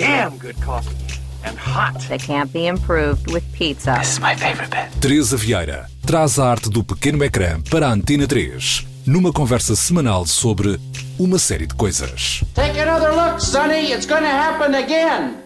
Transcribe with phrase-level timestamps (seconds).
[0.00, 0.96] damn good coffee.
[1.44, 2.00] And hot.
[2.08, 3.96] that can't be improved with pizza.
[3.98, 4.88] This is my favorite bit.
[5.00, 10.26] Teresa Vieira traz a arte do pequeno ecrã para a Antena 3, numa conversa semanal
[10.26, 10.78] sobre
[11.18, 12.42] uma série de coisas.
[12.54, 13.92] Take another look, Sonny.
[13.92, 15.36] It's gonna happen again.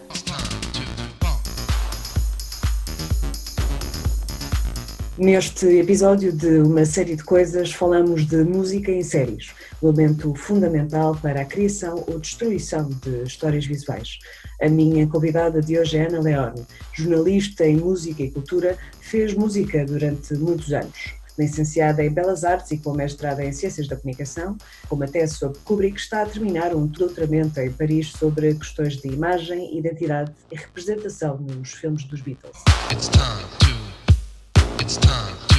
[5.17, 9.51] Neste episódio de uma série de coisas, falamos de música em séries,
[9.87, 14.19] elemento fundamental para a criação ou destruição de histórias visuais.
[14.61, 19.85] A minha convidada de hoje é Ana Leone, jornalista em música e cultura, fez música
[19.85, 21.13] durante muitos anos.
[21.37, 25.59] Licenciada em Belas Artes e com mestrado em Ciências da Comunicação, com uma tese sobre
[25.65, 31.37] Kubrick, está a terminar um doutoramento em Paris sobre questões de imagem, identidade e representação
[31.37, 32.57] nos filmes dos Beatles.
[32.91, 34.81] It's time to.
[34.81, 35.54] It's time to.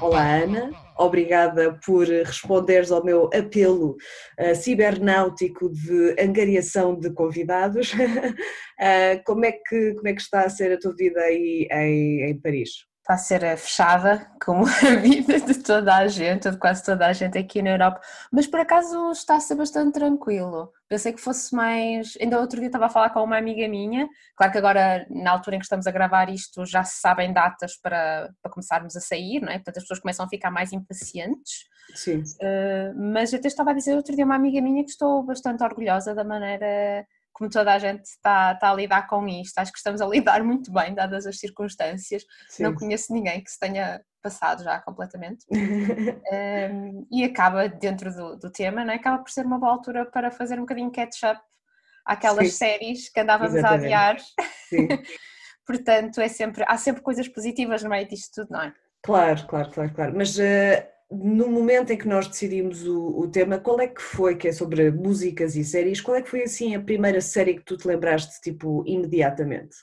[0.00, 3.96] Olá Ana, obrigada por responderes ao meu apelo
[4.38, 7.92] uh, cibernáutico de angariação de convidados.
[7.92, 12.30] Uh, como, é que, como é que está a ser a tua vida aí em,
[12.30, 12.89] em Paris?
[13.10, 17.06] Está a ser fechada, como a vida de toda a gente, ou de quase toda
[17.06, 20.72] a gente aqui na Europa, mas por acaso está a ser bastante tranquilo.
[20.88, 22.16] Pensei que fosse mais.
[22.20, 25.56] Ainda outro dia estava a falar com uma amiga minha, claro que agora, na altura
[25.56, 29.40] em que estamos a gravar isto, já se sabem datas para, para começarmos a sair,
[29.40, 29.54] não é?
[29.54, 31.68] Portanto, as pessoas começam a ficar mais impacientes.
[31.94, 32.22] Sim.
[32.40, 35.24] Uh, mas eu até estava a dizer outro dia a uma amiga minha que estou
[35.24, 37.04] bastante orgulhosa da maneira
[37.40, 39.56] como toda a gente está, está a lidar com isto.
[39.58, 42.22] Acho que estamos a lidar muito bem, dadas as circunstâncias.
[42.50, 42.64] Sim.
[42.64, 45.46] Não conheço ninguém que se tenha passado já completamente.
[45.50, 50.30] um, e acaba, dentro do, do tema, né, acaba por ser uma boa altura para
[50.30, 51.40] fazer um bocadinho catch-up
[52.04, 52.58] àquelas Sim.
[52.58, 53.94] séries que andávamos Exatamente.
[53.94, 54.20] a adiar.
[54.68, 54.88] Sim.
[55.66, 58.74] Portanto, é sempre, há sempre coisas positivas no meio disto tudo, não é?
[59.02, 60.12] Claro, claro, claro, claro.
[60.14, 60.42] Mas uh,
[61.10, 64.52] no momento em que nós decidimos o, o tema, qual é que foi, que é
[64.52, 67.88] sobre músicas e séries, qual é que foi assim a primeira série que tu te
[67.88, 69.76] lembraste, tipo, imediatamente?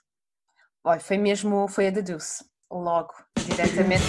[0.85, 3.13] Olha, foi mesmo, foi a The Deuce, logo,
[3.45, 4.05] diretamente.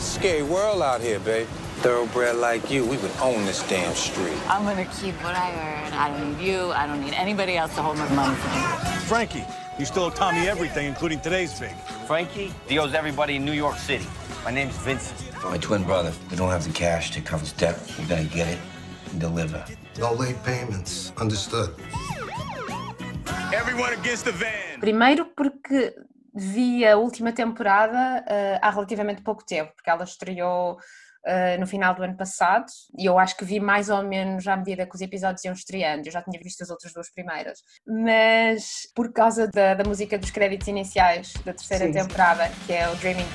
[0.00, 1.46] Scary world out here, babe.
[1.82, 4.32] Thoroughbred like you, we would own this damn street.
[4.48, 5.92] I'm gonna keep what I earn.
[5.92, 6.72] I don't need you.
[6.72, 8.96] I don't need anybody else to hold my money for me.
[9.06, 9.44] Frankie,
[9.78, 11.74] you still owe Tommy everything, including today's fee.
[12.06, 14.06] Frankie, he owes everybody in New York City.
[14.44, 15.32] My name's Vincent.
[15.42, 17.78] My twin brother, we don't have the cash to cover his debt.
[17.98, 18.58] We gotta get it
[19.10, 19.64] and deliver.
[19.98, 21.12] No late payments.
[21.16, 21.74] Understood.
[23.52, 24.80] Everyone against the van.
[24.80, 25.94] Primeiro porque
[26.34, 30.78] vi a última temporada uh, há relativamente pouco tempo, porque ela estreou
[31.24, 32.66] uh, no final do ano passado
[32.98, 36.06] e eu acho que vi mais ou menos à medida que os episódios iam estreando.
[36.08, 40.30] Eu já tinha visto as outras duas primeiras, mas por causa da, da música dos
[40.30, 41.98] créditos iniciais da terceira Sim, sim.
[41.98, 43.28] temporada, que é o Dreaming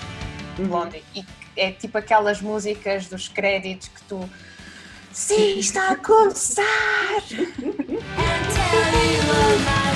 [0.57, 4.29] Blondie, e que é tipo aquelas músicas dos créditos que tu.
[5.11, 6.63] Sim, está a começar!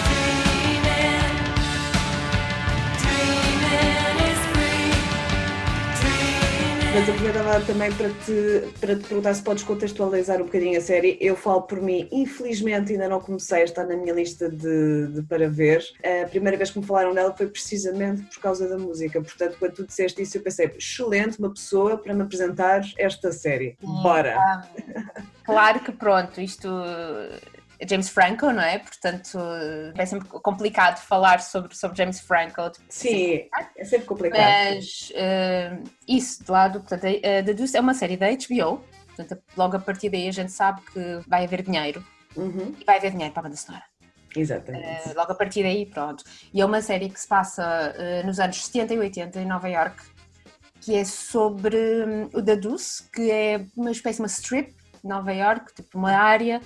[6.95, 10.81] Mas eu aproveitava também para te, para te perguntar se podes contextualizar um bocadinho a
[10.81, 11.17] série.
[11.19, 15.49] Eu falo por mim, infelizmente ainda não comecei, está na minha lista de, de para
[15.49, 15.83] ver.
[16.23, 19.19] A primeira vez que me falaram dela foi precisamente por causa da música.
[19.19, 23.75] Portanto, quando tu disseste isso, eu pensei, excelente, uma pessoa para me apresentar esta série.
[23.81, 24.37] Bora!
[25.43, 26.69] Claro que pronto, isto
[27.89, 28.79] James Franco, não é?
[28.79, 29.37] Portanto,
[29.95, 32.71] é sempre complicado falar sobre, sobre James Franco.
[32.89, 34.41] Sim, é sempre complicado.
[34.41, 35.77] Mas eh,
[36.07, 38.83] isso de lado, portanto, a The Deuce é uma série da HBO,
[39.15, 42.03] portanto, logo a partir daí a gente sabe que vai haver dinheiro
[42.35, 43.83] Uhum, e vai haver dinheiro para a banda sonora.
[44.35, 44.85] exatamente.
[45.09, 46.23] Eh, logo a partir daí, pronto.
[46.53, 49.69] E é uma série que se passa eh, nos anos 70 e 80 em Nova
[49.69, 50.03] York,
[50.81, 55.07] que é sobre hum, o The Deuce, que é uma espécie de uma strip de
[55.07, 56.61] Nova York, tipo uma área,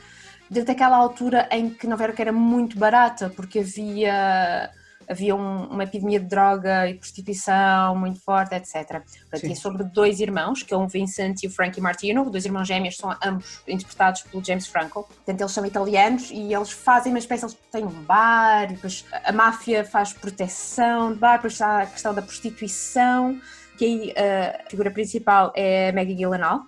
[0.50, 4.70] desde aquela altura em que Nova York era muito barata, porque havia,
[5.10, 9.02] havia um- uma epidemia de droga e prostituição muito forte, etc.
[9.30, 12.68] Portanto, é sobre dois irmãos, que é o Vincent e o Frankie Martino, dois irmãos
[12.68, 15.04] gêmeos, são ambos interpretados pelo James Franco.
[15.04, 19.06] Portanto, eles são italianos e eles fazem uma espécie, eles têm um bar, e depois
[19.24, 23.40] a máfia faz proteção de bar, depois há a questão da prostituição,
[23.78, 26.62] que aí eh, a figura principal é a Maggie Gyllenhaal,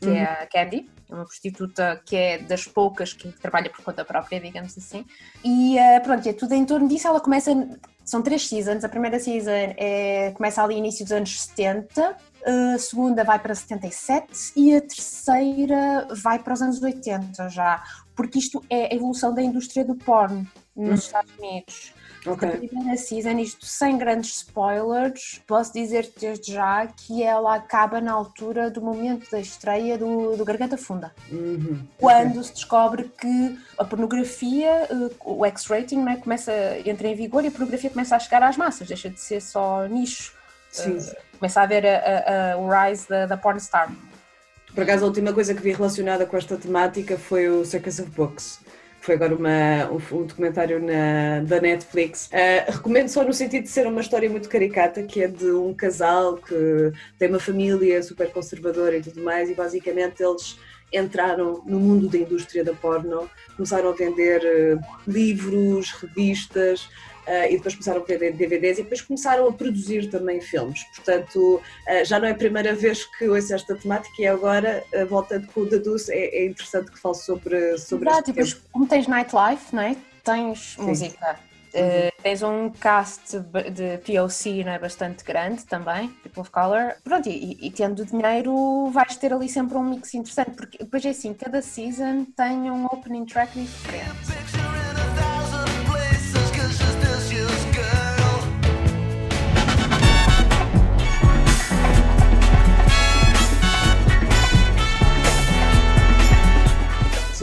[0.00, 4.04] que é a Candy, é uma prostituta que é das poucas que trabalha por conta
[4.04, 5.04] própria, digamos assim.
[5.44, 7.06] E eh, pronto, é tudo em torno disso.
[7.06, 7.50] Ela começa,
[8.04, 8.84] são três seasons.
[8.84, 14.52] A primeira season é, começa ali início dos anos 70, a segunda vai para 77
[14.56, 17.82] e a terceira vai para os anos 80 já,
[18.16, 21.94] porque isto é a evolução da indústria do porno nos Estados Unidos.
[22.24, 22.48] Ok.
[22.48, 28.12] A primeira season, isto sem grandes spoilers, posso dizer desde já que ela acaba na
[28.12, 31.12] altura do momento da estreia do, do Garganta Funda.
[31.32, 31.82] Uhum.
[31.98, 36.52] Quando se descobre que a pornografia, eh, o X-rating, né, começa,
[36.86, 39.86] entra em vigor e a pornografia começa a chegar às massas, deixa de ser só
[39.86, 40.32] nicho.
[40.70, 40.98] Sim.
[40.98, 43.90] Eh, começa a haver a- a- a- o rise da, da porn star.
[44.74, 48.10] Por acaso, a última coisa que vi relacionada com esta temática foi o Circus of
[48.12, 48.58] Books.
[49.02, 52.30] Foi agora uma, um, um documentário na, da Netflix.
[52.32, 55.74] Ah, recomendo só no sentido de ser uma história muito caricata, que é de um
[55.74, 60.56] casal que tem uma família super conservadora e tudo mais, e basicamente eles
[60.92, 66.88] entraram no mundo da indústria da porno, começaram a vender eh, livros, revistas,
[67.26, 70.82] ah, e depois começaram a vender DVDs e depois começaram a produzir também filmes.
[70.94, 75.46] Portanto, ah, já não é a primeira vez que ouço esta temática e agora, voltando
[75.48, 78.66] com o Dadus, é, é interessante que fale sobre, sobre Verdade, este tema.
[78.72, 79.96] como tens nightlife, não é?
[80.24, 80.82] tens Sim.
[80.82, 81.38] música.
[81.74, 86.96] Eh, tens um cast de POC né, bastante grande também, People of Color.
[87.02, 91.10] Pronto, e, e tendo dinheiro, vais ter ali sempre um mix interessante, porque depois é
[91.10, 94.32] assim: cada season tem um opening track diferente.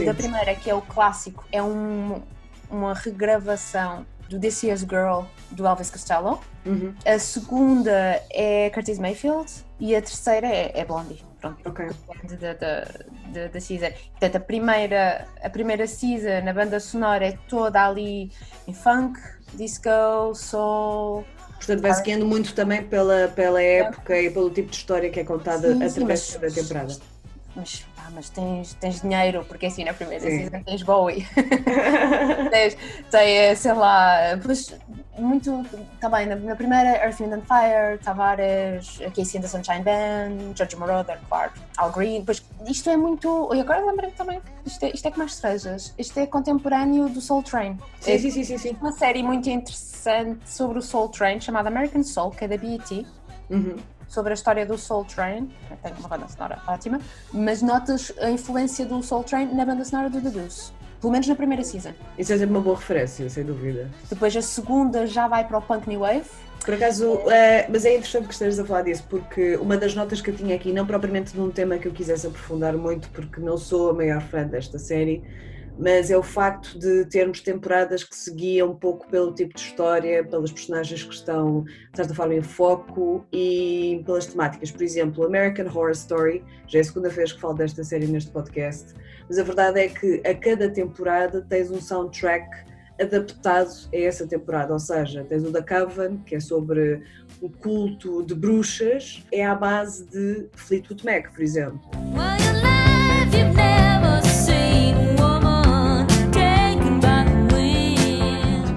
[0.04, 2.22] Da primeira, que é o clássico, é um-
[2.70, 6.40] uma regravação do This Year's Girl do Elvis Costello.
[6.64, 6.94] Uhum.
[7.04, 11.22] A segunda é Curtis Mayfield e a terceira é, é Blondie.
[11.40, 11.88] Pronto, Ok.
[12.40, 12.80] da, da,
[13.32, 13.88] da, da season.
[14.12, 18.30] Portanto, a primeira, a primeira season, a banda sonora é toda ali
[18.68, 19.18] em funk,
[19.54, 19.88] disco,
[20.34, 21.24] soul.
[21.56, 25.24] Portanto, vai-se guiando muito também pela, pela época e pelo tipo de história que é
[25.24, 26.96] contada Sim, sim, através mas- da temporada.
[27.56, 30.38] Mas, pá, mas tens, tens dinheiro, porque assim na primeira Sim.
[30.38, 31.26] season tens Bowie.
[32.50, 32.76] tens,
[33.10, 34.74] tens, sei lá, pois,
[35.18, 35.64] muito
[36.00, 40.76] também na, na primeira Earth, Wind and Fire, Tavares, Casey and the Sunshine Band, George
[40.76, 45.06] Moroder, claro, Al Green, pois isto é muito, e agora lembrei também, isto é, isto
[45.06, 47.78] é como as cerejas, isto é contemporâneo do Soul Train.
[48.00, 48.76] Sim, É sim, sim, sim, sim.
[48.80, 53.06] uma série muito interessante sobre o Soul Train, chamada American Soul, que é da BET,
[53.50, 53.76] Uhum.
[54.10, 55.48] Sobre a história do Soul Train,
[55.82, 57.00] tem uma banda sonora ótima,
[57.32, 61.28] mas notas a influência do Soul Train na banda sonora do The Deuce, pelo menos
[61.28, 61.92] na primeira season.
[62.18, 63.88] Isso é sempre uma boa referência, sem dúvida.
[64.10, 66.28] Depois a segunda já vai para o Punk New Wave.
[66.64, 70.20] Por acaso, eh, mas é interessante que estejas a falar disso, porque uma das notas
[70.20, 73.56] que eu tinha aqui, não propriamente num tema que eu quisesse aprofundar muito, porque não
[73.56, 75.22] sou a maior fã desta série,
[75.80, 79.60] mas é o facto de termos temporadas que se guiam um pouco pelo tipo de
[79.60, 84.70] história, pelas personagens que estão, de certa forma, em foco e pelas temáticas.
[84.70, 88.30] Por exemplo, American Horror Story, já é a segunda vez que falo desta série neste
[88.30, 88.94] podcast,
[89.26, 92.46] mas a verdade é que a cada temporada tens um soundtrack
[93.00, 97.02] adaptado a essa temporada, ou seja, tens o da Coven, que é sobre
[97.40, 101.80] o culto de bruxas, é à base de Fleetwood Mac, por exemplo.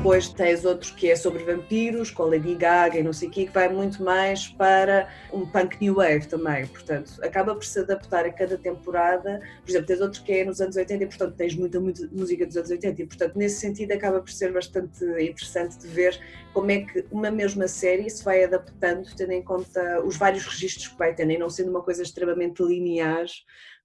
[0.04, 3.46] Depois tens outros que é sobre vampiros, com Lady Gaga e não sei o quê,
[3.46, 6.68] que vai muito mais para um punk new wave também.
[6.68, 9.42] Portanto, acaba por se adaptar a cada temporada.
[9.62, 12.46] Por exemplo, tens outros que é nos anos 80 e, portanto, tens muita, muita música
[12.46, 13.02] dos anos 80.
[13.02, 16.20] E, portanto, nesse sentido, acaba por ser bastante interessante de ver
[16.54, 20.90] como é que uma mesma série se vai adaptando, tendo em conta os vários registros
[20.90, 23.26] que vai tendo e não sendo uma coisa extremamente linear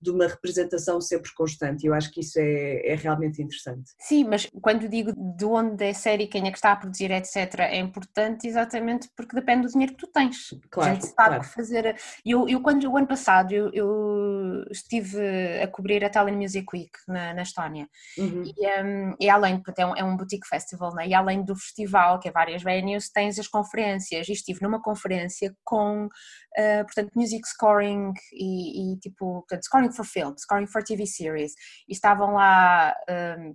[0.00, 1.86] de uma representação sempre constante.
[1.86, 3.92] Eu acho que isso é, é realmente interessante.
[3.98, 7.10] Sim, mas quando digo de onde é a série, quem é que está a produzir,
[7.10, 10.54] etc., é importante exatamente porque depende do dinheiro que tu tens.
[10.70, 11.44] Claro, a gente sabe claro.
[11.44, 11.96] fazer.
[12.24, 15.18] Eu, eu quando o ano passado eu, eu estive
[15.62, 18.44] a cobrir a Tallinn Music Week na, na Estónia Uhum.
[18.44, 21.06] e, um, e além, portanto, é um, é um boutique festival, né?
[21.06, 24.28] e além do festival, que é várias venues, tens as conferências.
[24.28, 30.04] E estive numa conferência com, uh, portanto, music scoring e, e tipo, portanto, scoring for
[30.04, 31.52] film, scoring for TV series.
[31.88, 32.94] E estavam lá.
[33.38, 33.54] um,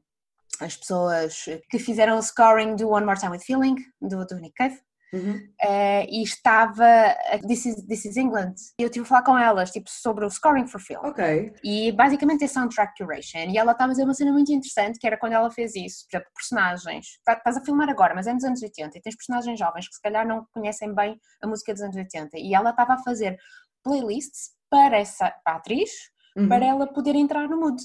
[0.62, 4.54] as pessoas que fizeram o scoring do One More Time with Feeling, do, do Nick
[4.56, 4.80] Cave,
[5.12, 5.40] Uhum.
[5.62, 7.16] eh, e estava
[7.48, 8.56] This is, This is England.
[8.80, 11.02] E eu tive a falar com elas tipo, sobre o scoring for film.
[11.06, 11.54] Ok.
[11.64, 13.50] E basicamente é soundtrack curation.
[13.52, 16.06] E ela estava a dizer uma cena muito interessante, que era quando ela fez isso.
[16.10, 17.06] Por exemplo, personagens.
[17.24, 19.94] Tá- Estás a filmar agora, mas é nos anos 80 e tens personagens jovens que
[19.96, 22.38] se calhar não conhecem bem a música dos anos 80.
[22.40, 23.38] E ela estava a fazer
[23.84, 25.92] playlists para essa para a atriz,
[26.36, 26.48] Uhum.
[26.48, 27.82] para ela poder entrar no mood.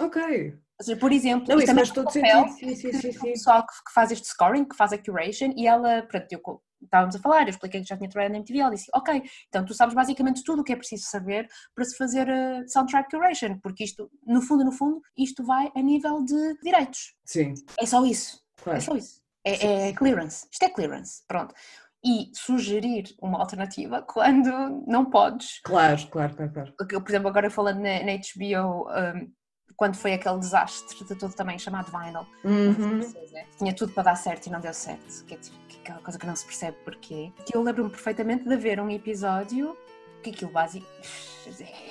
[0.00, 0.54] Ok.
[0.78, 2.76] Ou seja, por exemplo, Não, isso também faz todo papel sentido.
[2.76, 6.02] Sim, sim, sim, o pessoal que, faz este scoring, que faz a curation, e ela,
[6.02, 8.90] pronto, eu, estávamos a falar, eu expliquei que já tinha trabalhado na MTV, ela disse,
[8.94, 12.62] ok, então tu sabes basicamente tudo o que é preciso saber para se fazer eh,
[12.68, 17.14] soundtrack curation, porque isto, no fundo, no fundo, isto vai a nível de direitos.
[17.24, 18.42] Sim, É só isso.
[18.56, 18.78] claro.
[18.78, 19.22] É só isso.
[19.44, 20.46] É, é clearance.
[20.50, 21.22] Isto é clearance.
[21.28, 21.54] Pronto.
[22.08, 25.60] E sugerir uma alternativa quando não podes.
[25.64, 26.52] Claro, claro, claro.
[26.52, 26.74] claro.
[27.02, 29.32] Por exemplo, agora falando na, na HBO, um,
[29.76, 33.00] quando foi aquele desastre de todo tamanho chamado Vinyl, Uhum.
[33.58, 35.24] tinha tudo para dar certo e não deu certo.
[35.26, 37.32] Que é tipo, é aquela coisa que não se percebe porquê.
[37.52, 39.76] Eu lembro-me perfeitamente de ver um episódio
[40.22, 40.86] que aquilo básico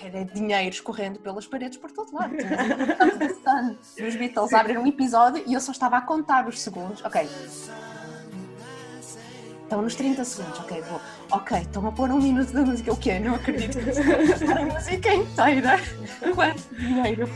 [0.01, 2.33] era dinheiro escorrendo pelas paredes por todo lado.
[4.05, 7.03] Os Beatles abrem um episódio e eu só estava a contar os segundos.
[7.05, 7.21] Ok.
[9.75, 11.01] Estão nos 30 segundos, ok, vou.
[11.31, 12.93] Ok, estão a pôr um minuto da música.
[12.93, 13.19] O quê?
[13.19, 15.77] Não acredito estão a música inteira.
[16.33, 17.29] Quanto dinheiro?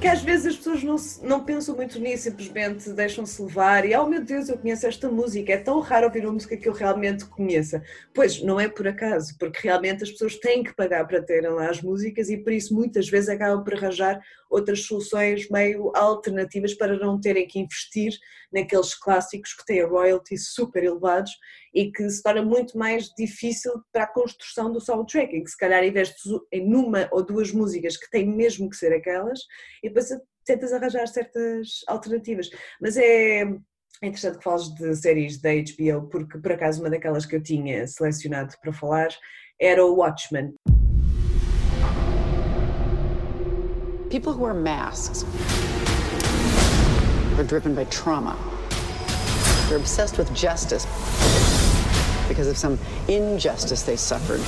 [0.00, 4.06] Que às vezes as pessoas não, não pensam muito nisso, simplesmente deixam-se levar e, oh
[4.06, 5.52] meu Deus, eu conheço esta música.
[5.52, 7.82] É tão raro ouvir uma música que eu realmente conheça.
[8.14, 11.68] Pois, não é por acaso, porque realmente as pessoas têm que pagar para terem lá
[11.68, 16.96] as músicas e por isso muitas vezes acabam por arranjar outras soluções meio alternativas para
[16.96, 18.12] não terem que investir
[18.52, 21.32] naqueles clássicos que têm royalties super elevados
[21.74, 25.56] e que se torna muito mais difícil para a construção do soundtrack, em que se
[25.56, 29.40] calhar investes em uma ou duas músicas que têm mesmo que ser aquelas
[29.82, 30.08] e depois
[30.44, 32.48] tentas arranjar certas alternativas.
[32.80, 37.26] Mas é, é interessante que fales de séries da HBO, porque por acaso uma daquelas
[37.26, 39.08] que eu tinha selecionado para falar
[39.60, 40.54] era o Watchmen.
[44.08, 45.22] People who wear masks
[47.38, 48.36] are driven by trauma.
[49.68, 50.84] They're obsessed with justice
[52.26, 54.40] because of some injustice they suffered.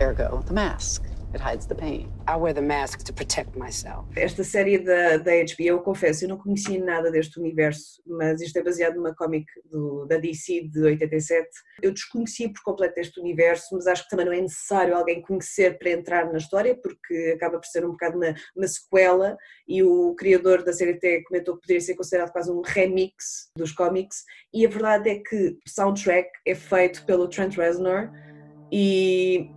[0.00, 1.09] Ergo, the mask.
[1.32, 2.10] It hides the pain.
[2.26, 4.04] I wear the mask to protect myself.
[4.16, 8.56] Esta série da, da HBO, eu confesso, eu não conhecia nada deste universo, mas isto
[8.58, 11.48] é baseado numa cómic do- da DC de 87.
[11.82, 15.78] Eu desconhecia por completo este universo, mas acho que também não é necessário alguém conhecer
[15.78, 19.36] para entrar na história, porque acaba por ser um bocado uma, uma sequela
[19.68, 23.70] e o criador da série até comentou que poderia ser considerado quase um remix dos
[23.70, 24.24] cómics.
[24.52, 28.10] E a verdade é que o soundtrack é feito pelo Trent Reznor
[28.72, 29.48] e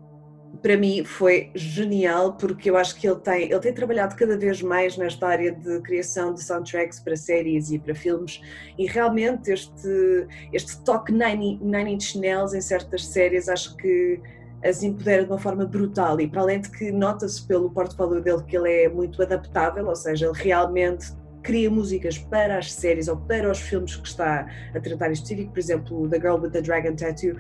[0.62, 4.62] para mim foi genial porque eu acho que ele tem, ele tem trabalhado cada vez
[4.62, 8.42] mais nesta área de criação de soundtracks para séries e para filmes
[8.78, 14.22] e realmente este, este toque Nine, Nine Inch Nails em certas séries acho que
[14.64, 18.44] as empodera de uma forma brutal e para além de que nota-se pelo portfólio dele
[18.44, 21.08] que ele é muito adaptável, ou seja, ele realmente
[21.44, 25.52] cria músicas para as séries ou para os filmes que está a tratar em específico,
[25.52, 27.36] por exemplo, The Girl with the Dragon Tattoo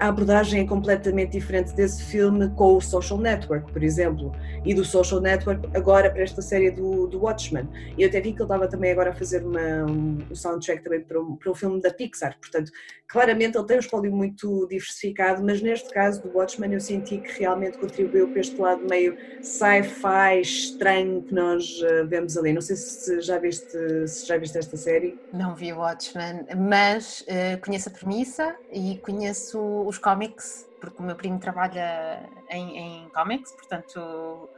[0.00, 4.32] a abordagem é completamente diferente desse filme com o Social Network, por exemplo,
[4.64, 7.68] e do Social Network agora para esta série do, do Watchmen.
[7.96, 11.00] E eu até vi que ele estava também agora a fazer uma, um, soundtrack também
[11.02, 12.72] para um, para um filme da Pixar, portanto,
[13.06, 17.40] claramente ele tem um espólio muito diversificado, mas neste caso do Watchmen eu senti que
[17.40, 22.52] realmente contribuiu para este lado meio sci-fi estranho que nós eh, vemos ali.
[22.52, 25.18] Não sei se já viste, se já viste esta série.
[25.32, 31.16] Não vi Watchmen, mas eh, conheço a premissa e conheço os cómics, porque o meu
[31.16, 34.48] primo trabalha em, em cómics, portanto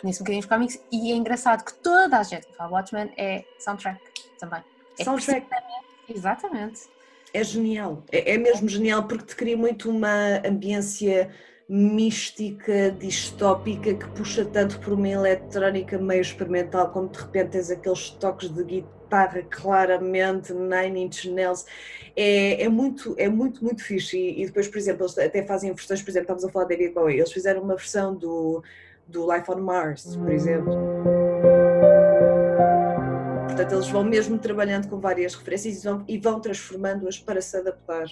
[0.00, 3.12] conheço um bocadinho os cómics e é engraçado que toda a gente que fala Watchmen
[3.16, 4.00] é soundtrack
[4.38, 4.62] também.
[4.98, 5.46] É Soundtrack.
[6.08, 6.82] Exatamente.
[7.32, 11.32] É genial, é, é mesmo genial porque te cria muito uma ambiência
[11.74, 18.10] mística, distópica, que puxa tanto por uma eletrónica meio experimental, como de repente tens aqueles
[18.10, 21.64] toques de guitarra claramente, Nine Inch Nails,
[22.14, 24.18] é, é muito, é muito, muito fixe.
[24.18, 26.76] E, e depois, por exemplo, eles até fazem versões, por exemplo, estamos a falar da
[26.92, 28.62] Bowie, eles fizeram uma versão do,
[29.08, 31.21] do Life on Mars, por exemplo.
[33.62, 37.56] Portanto, eles vão mesmo trabalhando com várias referências e vão, e vão transformando-as para se
[37.56, 38.06] adaptar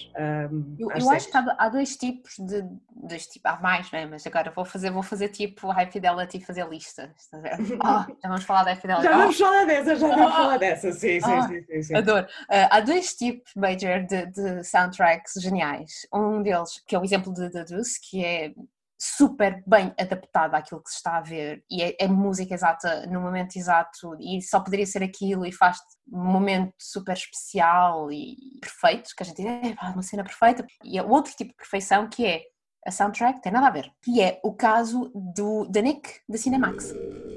[0.53, 2.63] um, Eu, eu acho que há, há dois tipos de.
[3.03, 4.07] Dois tipos, há mais, não é?
[4.07, 7.13] Mas agora vou fazer, vou fazer tipo High Fidelity e fazer lista.
[7.83, 9.05] Ah, já vamos falar da High Fidelity.
[9.05, 10.37] Já Ah, vamos falar dessa, já vamos Ah.
[10.37, 11.97] falar dessa, sim, sim, Ah, sim, sim, sim.
[11.97, 12.27] Adoro.
[12.49, 16.07] Ah, há dois tipos, Major, de, de soundtracks geniais.
[16.15, 18.53] Um deles, que é o exemplo de The Deuce, que é
[19.01, 23.21] super bem adaptado àquilo que se está a ver e é, é música exata no
[23.21, 25.79] momento exato e só poderia ser aquilo e faz
[26.13, 30.67] um momento super especial e perfeito, que a gente diz, é uma cena perfeita.
[30.85, 32.43] E é outro tipo de perfeição que é
[32.87, 36.93] a soundtrack, tem nada a ver, que é o caso do, da Nick, da Cinemax.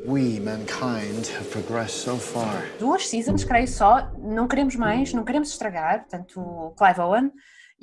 [0.05, 2.63] We, mankind, have progressed so far.
[2.79, 7.32] duas seasons, creio só, não queremos mais, não queremos estragar, portanto, o Clive Owen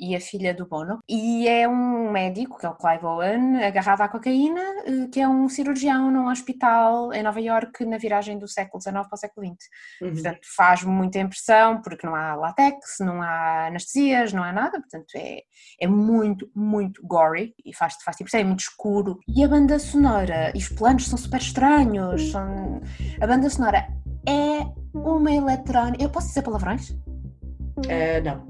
[0.01, 0.99] e a filha do Bono.
[1.07, 5.27] E é um médico, que é o Clive Owen, agarrado à cocaína, eh, que é
[5.27, 9.45] um cirurgião num hospital em Nova York na viragem do século XIX para o século
[9.45, 9.57] XX.
[10.01, 10.13] Uhum.
[10.13, 14.81] Portanto, faz muita impressão porque não há látex, não há anestesias, não há nada.
[14.81, 15.43] Portanto, é,
[15.79, 19.19] é muito, muito gory e faz, faz impressão, é muito escuro.
[19.27, 22.31] E a banda sonora e os planos são super estranhos.
[22.31, 22.81] São...
[23.21, 23.87] A banda sonora
[24.27, 24.65] é
[24.95, 26.03] uma eletrónica.
[26.03, 26.91] Eu posso dizer palavrões?
[27.85, 28.47] Uh, não.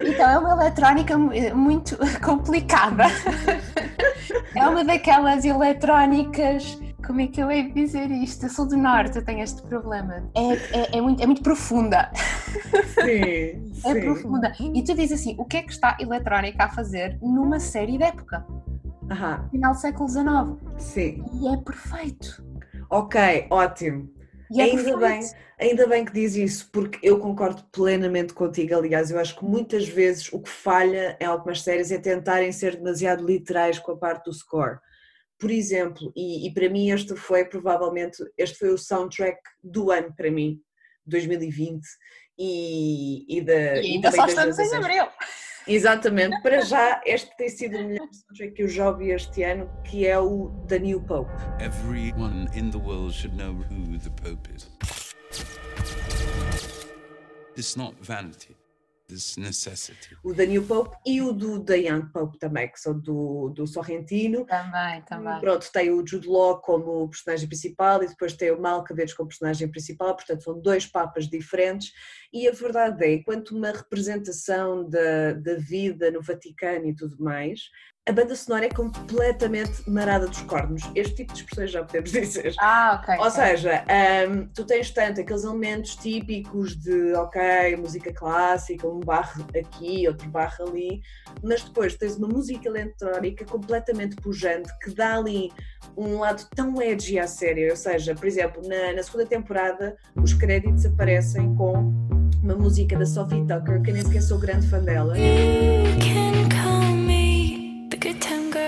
[0.00, 3.04] então, é uma eletrónica muito complicada.
[4.54, 6.78] é uma daquelas eletrónicas.
[7.06, 8.46] Como é que eu hei de dizer isto?
[8.46, 10.22] Eu sou do norte, eu tenho este problema.
[10.34, 12.10] É, é, é muito, é muito profunda.
[12.14, 14.00] Sim, É sim.
[14.00, 14.52] profunda.
[14.58, 17.98] E tu dizes assim: o que é que está a eletrónica a fazer numa série
[17.98, 18.46] de época?
[19.10, 20.26] Aham, Final do século XIX.
[20.78, 21.22] sim.
[21.34, 22.42] E é perfeito.
[22.88, 24.08] Ok, ótimo.
[24.50, 25.20] E é ainda bem,
[25.58, 28.74] ainda bem que diz isso, porque eu concordo plenamente contigo.
[28.74, 32.76] Aliás, eu acho que muitas vezes o que falha em algumas séries é tentarem ser
[32.76, 34.78] demasiado literais com a parte do score.
[35.38, 40.14] Por exemplo, e, e para mim este foi provavelmente, este foi o soundtrack do ano
[40.16, 40.60] para mim,
[41.06, 41.82] 2020,
[42.38, 45.04] e, e, da, E ainda só estamos em abril.
[45.66, 49.70] Exatamente, para já este tem sido o melhor soundtrack que eu já ouvi este ano,
[49.82, 51.30] que é o The New Pope.
[51.58, 54.70] Everyone in the world should know who the Pope is.
[57.56, 58.54] It's not vanity.
[60.22, 64.46] O New Pope e o do Young Pope também, que são do, do Sorrentino.
[64.46, 65.40] Também, também.
[65.40, 69.70] Pronto, tem o Jude Law como personagem principal e depois tem o Malcavedes como personagem
[69.70, 71.92] principal, portanto são dois papas diferentes
[72.32, 77.60] e a verdade é, quanto uma representação da, da vida no Vaticano e tudo mais,
[78.06, 80.82] a banda sonora é completamente marada dos cornos.
[80.94, 82.54] Este tipo de expressões já podemos dizer.
[82.60, 83.14] Ah, ok.
[83.14, 83.30] Ou ok.
[83.30, 83.84] seja,
[84.28, 90.28] hum, tu tens tanto aqueles elementos típicos de, ok, música clássica, um barro aqui, outro
[90.28, 91.00] barro ali,
[91.42, 95.50] mas depois tens uma música eletrónica completamente pujante que dá ali
[95.96, 97.70] um lado tão edgy à série.
[97.70, 101.72] Ou seja, por exemplo, na, na segunda temporada os créditos aparecem com
[102.42, 105.14] uma música da Sophie Tucker, que eu nem sequer sou grande fã dela.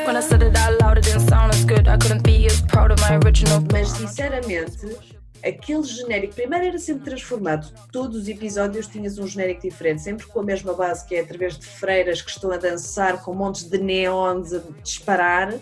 [0.07, 1.89] When I said it out loud, it didn't sound as good.
[1.89, 3.61] I couldn't be as proud of my original.
[3.73, 4.97] Mas sinceramente,
[5.45, 10.39] aquele genérico, primeiro era sempre transformado, todos os episódios tinhas um genérico diferente, sempre com
[10.39, 13.79] a mesma base, que é através de freiras que estão a dançar com montes de
[13.79, 15.53] neons a disparar.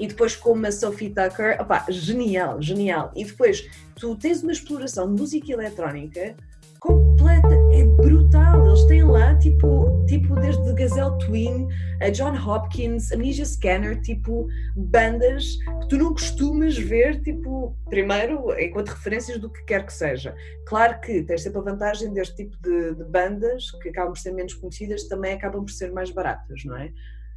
[0.00, 3.12] E depois com uma Sophie Tucker, opá, genial, genial.
[3.14, 6.34] E depois tu tens uma exploração de música eletrónica
[6.80, 8.66] completa, é brutal.
[8.66, 11.68] Eles têm lá, tipo, tipo desde Gazelle Twin,
[12.00, 18.88] a John Hopkins, Amnesia Scanner, tipo, bandas que tu não costumas ver, tipo, primeiro, enquanto
[18.88, 20.34] referências do que quer que seja.
[20.66, 24.32] Claro que tens sempre a vantagem deste tipo de, de bandas, que acabam por ser
[24.32, 26.92] menos conhecidas, também acabam por ser mais baratas, não é?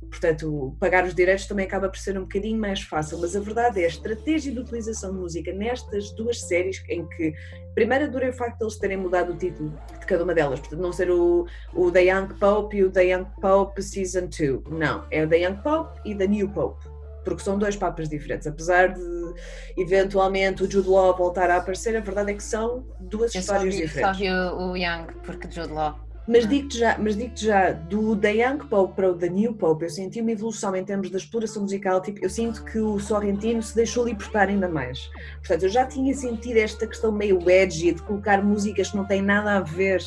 [0.10, 3.82] Portanto, pagar os direitos também acaba por ser um bocadinho mais fácil, mas a verdade
[3.82, 7.34] é a estratégia de utilização de música nestas duas séries, em que
[7.74, 10.80] primeiro adorei o facto de eles terem mudado o título de cada uma delas, portanto,
[10.80, 15.06] não ser o, o The Young Pope e o The Young Pope Season 2, não,
[15.12, 16.86] é o The Young Pope e The New Pope.
[17.24, 19.34] Porque são dois papas diferentes, apesar de
[19.76, 23.56] eventualmente o Jude Law voltar a aparecer, a verdade é que são duas Eu só
[23.56, 24.20] histórias vi, só diferentes.
[24.20, 26.05] vi o, o Young, porque Jude Law.
[26.28, 29.84] Mas digo-te já, mas digo já, do The Young Pope para o The New Pope,
[29.84, 33.62] eu senti uma evolução em termos da exploração musical, tipo, eu sinto que o Sorrentino
[33.62, 35.08] se deixou libertar ainda mais.
[35.38, 39.22] Portanto, eu já tinha sentido esta questão meio edgy de colocar músicas que não têm
[39.22, 40.02] nada a ver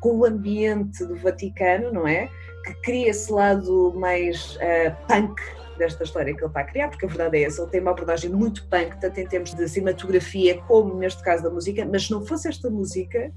[0.00, 2.28] com o ambiente do Vaticano, não é?
[2.64, 5.40] Que cria esse lado mais ah, punk
[5.78, 7.92] desta história que ele está a criar, porque a verdade é essa, ele tem uma
[7.92, 12.10] abordagem muito punk, tanto em termos de cinematografia como neste caso da música, mas se
[12.10, 13.32] não fosse esta música,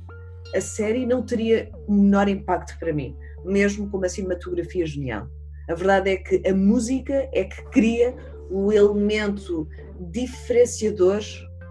[0.56, 5.28] a série não teria menor impacto para mim, mesmo com uma cinematografia genial.
[5.70, 8.16] A verdade é que a música é que cria
[8.50, 9.68] o elemento
[10.12, 11.22] diferenciador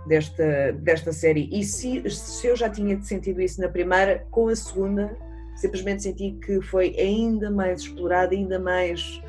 [0.06, 1.48] desta, desta série.
[1.52, 5.16] E se, se eu já tinha sentido isso na primeira, com a segunda,
[5.56, 9.22] simplesmente senti que foi ainda mais explorado, ainda mais.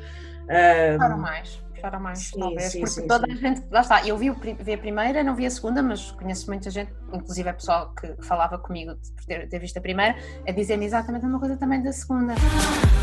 [0.98, 2.72] Choram mais, choram mais, Sim, talvez.
[2.72, 3.32] sim, porque sim, toda sim.
[3.32, 6.46] a gente, lá está, eu vi, vi a primeira, não vi a segunda, mas conheço
[6.48, 9.80] muita gente, inclusive é pessoal que, que falava comigo de por ter, ter visto a
[9.80, 12.32] primeira, a dizer-me exatamente a mesma coisa também da segunda.
[12.32, 12.34] A.
[12.34, 12.96] A.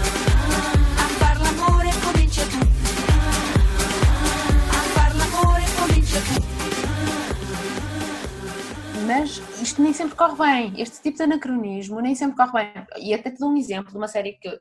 [9.05, 12.85] Mas isto nem sempre corre bem, este tipo de anacronismo nem sempre corre bem.
[12.97, 14.57] E até te dou um exemplo de uma série que eu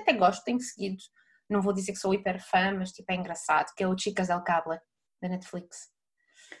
[0.00, 0.98] até gosto, tenho seguido,
[1.52, 4.28] não vou dizer que sou hiper fã, mas tipo é engraçado, que é o Chicas
[4.28, 4.78] del Cable,
[5.20, 5.92] da Netflix.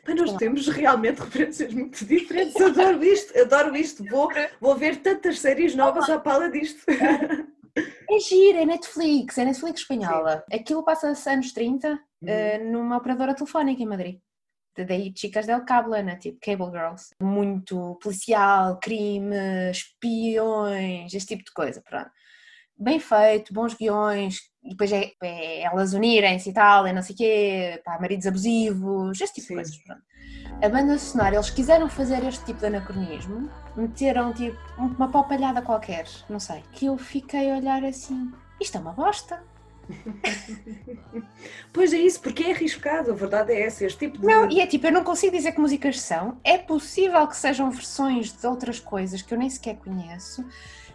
[0.06, 2.60] Mas nós temos realmente referências muito diferentes.
[2.60, 4.04] Adoro isto, adoro isto.
[4.04, 4.28] Vou,
[4.60, 6.84] vou ver tantas séries novas à pala disto.
[8.10, 10.44] É gira, é Netflix, é Netflix espanhola.
[10.52, 14.20] Aquilo passa-se anos 30 uh, numa operadora telefónica em Madrid.
[14.76, 16.16] Daí Chicas del Cable, né?
[16.16, 17.14] tipo Cable Girls.
[17.22, 22.10] Muito policial, crime, espiões, este tipo de coisa, pronto.
[22.76, 27.18] Bem feito, bons guiões, depois é, é elas unirem-se e tal, e não sei o
[27.18, 30.02] quê, pá, maridos abusivos, este tipo de coisas, pronto.
[30.62, 36.06] A banda sonora, eles quiseram fazer este tipo de anacronismo, meteram tipo uma palpalhada qualquer,
[36.28, 39.42] não sei, que eu fiquei a olhar assim, isto é uma bosta.
[41.72, 44.26] pois é isso, porque é arriscado, a verdade é essa, este tipo de...
[44.26, 47.68] Não, e é tipo, eu não consigo dizer que músicas são, é possível que sejam
[47.68, 50.44] versões de outras coisas que eu nem sequer conheço,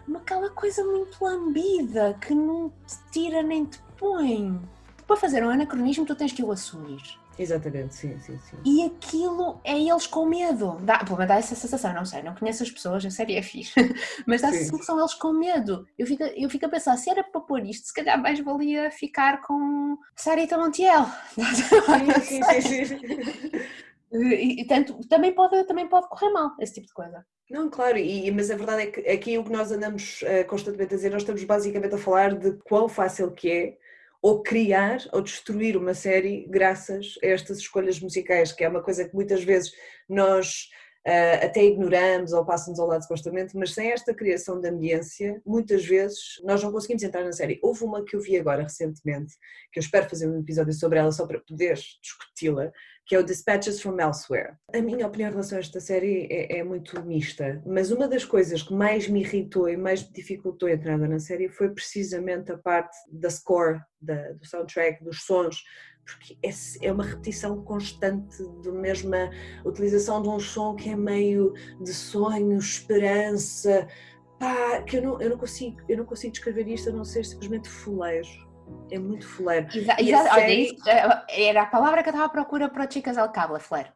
[0.08, 4.60] mas aquela coisa muito lambida, que não te tira nem te põe.
[5.06, 7.02] Para fazer um anacronismo tu tens que o assumir.
[7.38, 8.56] Exatamente, sim, sim, sim.
[8.64, 10.76] E aquilo é eles com medo.
[10.80, 13.74] Dá, pô, dá essa sensação, não sei, não conheço as pessoas, a série é fixe,
[14.26, 15.86] mas dá a sensação que são eles com medo.
[15.96, 18.90] Eu fico, eu fico a pensar, se era para pôr isto, se calhar mais valia
[18.90, 21.06] ficar com Sarita Montiel.
[21.38, 23.00] Sim, sim, sim, sim.
[24.12, 27.24] E, e tanto, também pode, também pode correr mal esse tipo de coisa.
[27.50, 30.94] Não, claro, e, mas a verdade é que aqui o que nós andamos uh, constantemente
[30.94, 33.76] a dizer, nós estamos basicamente a falar de quão fácil que é
[34.20, 39.08] ou criar ou destruir uma série graças a estas escolhas musicais, que é uma coisa
[39.08, 39.72] que muitas vezes
[40.08, 40.68] nós
[41.42, 46.40] até ignoramos ou passamos ao lado supostamente, mas sem esta criação de ambiência, muitas vezes
[46.44, 47.58] nós não conseguimos entrar na série.
[47.62, 49.34] Houve uma que eu vi agora recentemente,
[49.72, 52.70] que eu espero fazer um episódio sobre ela só para poder discuti-la,
[53.08, 54.52] que é o Dispatches from Elsewhere.
[54.74, 58.22] A minha opinião em relação a esta série é, é, muito mista, mas uma das
[58.22, 62.52] coisas que mais me irritou e mais me dificultou a entrada na série foi precisamente
[62.52, 65.62] a parte da score, da, do soundtrack, dos sons,
[66.08, 66.50] porque é,
[66.86, 69.30] é uma repetição constante da mesma
[69.64, 73.86] utilização de um som que é meio de sonho, esperança,
[74.40, 77.24] pá, que eu não, eu não consigo, eu não consigo descrever isto a não ser
[77.24, 78.48] simplesmente fuleiro
[78.90, 79.66] é muito fuleiro.
[79.74, 80.76] Exato, exa série...
[81.30, 83.92] era a palavra que eu estava à procura para o Chicas al Cabo, fuleiro.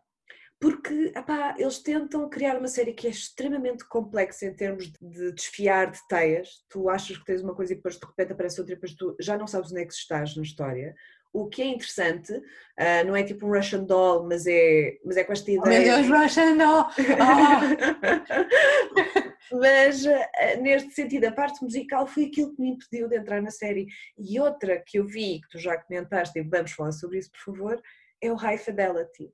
[0.58, 5.90] Porque epá, eles tentam criar uma série que é extremamente complexa em termos de desfiar
[5.90, 6.64] de teias.
[6.70, 9.16] Tu achas que tens uma coisa e depois de repente aparece outra e depois tu
[9.20, 10.94] já não sabes onde é que estás na história.
[11.34, 15.24] O que é interessante, uh, não é tipo um Russian Doll, mas é, mas é
[15.24, 15.80] com esta ideia.
[15.80, 16.86] Meu Deus, Russian Doll!
[19.54, 19.58] Oh.
[19.58, 23.50] Mas uh, neste sentido, a parte musical foi aquilo que me impediu de entrar na
[23.50, 23.86] série.
[24.18, 27.54] E outra que eu vi, que tu já comentaste, e vamos falar sobre isso, por
[27.54, 27.82] favor,
[28.22, 29.30] é o High Fidelity.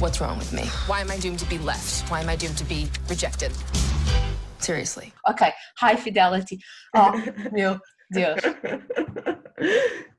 [0.00, 0.62] What's wrong with me?
[0.86, 2.08] Why am I doomed to be left?
[2.10, 3.50] Why am I doomed to be rejected?
[4.58, 5.12] Seriously.
[5.26, 6.58] Ok, High Fidelity.
[6.94, 7.12] Oh,
[7.50, 7.80] meu
[8.12, 8.40] Deus.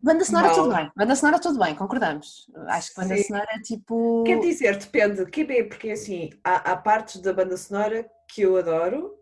[0.04, 0.56] Banda sonora Bom.
[0.56, 2.49] tudo bem, banda sonora tudo bem, concordamos.
[2.67, 3.23] Acho que banda Sim.
[3.23, 4.23] sonora é tipo.
[4.25, 8.58] Quer dizer, depende, que bem, porque assim, há, há partes da banda sonora que eu
[8.58, 9.13] adoro,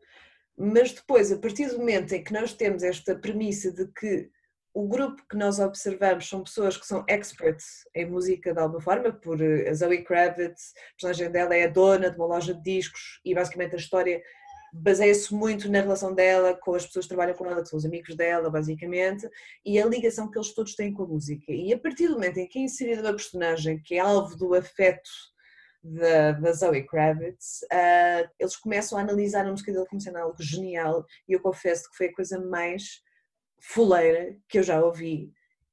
[0.57, 4.29] mas depois, a partir do momento em que nós temos esta premissa de que
[4.73, 9.11] o grupo que nós observamos são pessoas que são experts em música de alguma forma,
[9.11, 12.61] por eh, a Zoe Kravitz, a personagem dela é a dona de uma loja de
[12.61, 14.21] discos e basicamente a história
[14.73, 17.85] baseia-se muito na relação dela com as pessoas que trabalham com ela, que são os
[17.85, 19.29] amigos dela, basicamente,
[19.65, 21.51] e a ligação que eles todos têm com a música.
[21.51, 24.53] E a partir do momento em que é inserida uma personagem que é alvo do
[24.53, 25.09] afeto
[25.83, 30.41] da, da Zoe Kravitz, uh, eles começam a analisar a música dele como sendo algo
[30.41, 33.01] genial e eu confesso que foi a coisa mais
[33.59, 35.31] fuleira que eu já ouvi.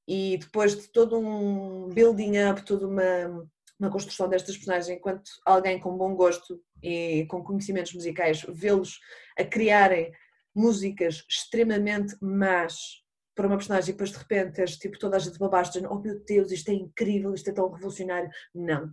[0.09, 5.79] E depois de todo um building up, toda uma, uma construção destas personagens, enquanto alguém
[5.79, 8.99] com bom gosto e com conhecimentos musicais, vê-los
[9.39, 10.13] a criarem
[10.55, 15.39] músicas extremamente más para uma personagem e depois de repente és tipo toda a gente
[15.39, 18.31] babasta dizendo oh meu Deus, isto é incrível, isto é tão revolucionário.
[18.55, 18.91] Não,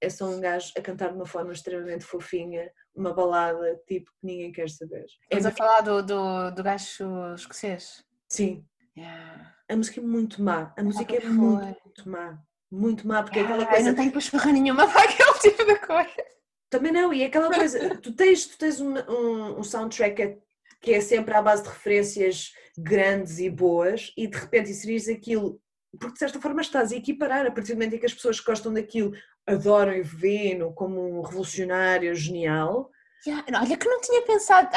[0.00, 4.26] é só um gajo a cantar de uma forma extremamente fofinha, uma balada tipo que
[4.26, 5.04] ninguém quer saber.
[5.24, 8.02] Estás é a falar do, do, do gajo escocês?
[8.30, 8.66] Sim.
[8.96, 9.54] Yeah.
[9.68, 12.42] A música é muito má, a música é muito, muito má,
[12.72, 13.88] muito má, porque é aquela coisa.
[13.88, 16.32] Eu não tenho para nenhuma para aquele tipo de coisa.
[16.70, 20.22] Também não, e é aquela coisa, tu tens, tu tens um, um, um soundtrack que
[20.22, 20.38] é,
[20.80, 25.60] que é sempre à base de referências grandes e boas, e de repente inseris aquilo
[25.98, 28.40] porque de certa forma estás a equiparar a partir do momento em que as pessoas
[28.40, 29.12] que gostam daquilo
[29.46, 32.90] adoram e veem-no como um revolucionário genial.
[33.26, 34.70] Yeah, olha que não tinha pensado,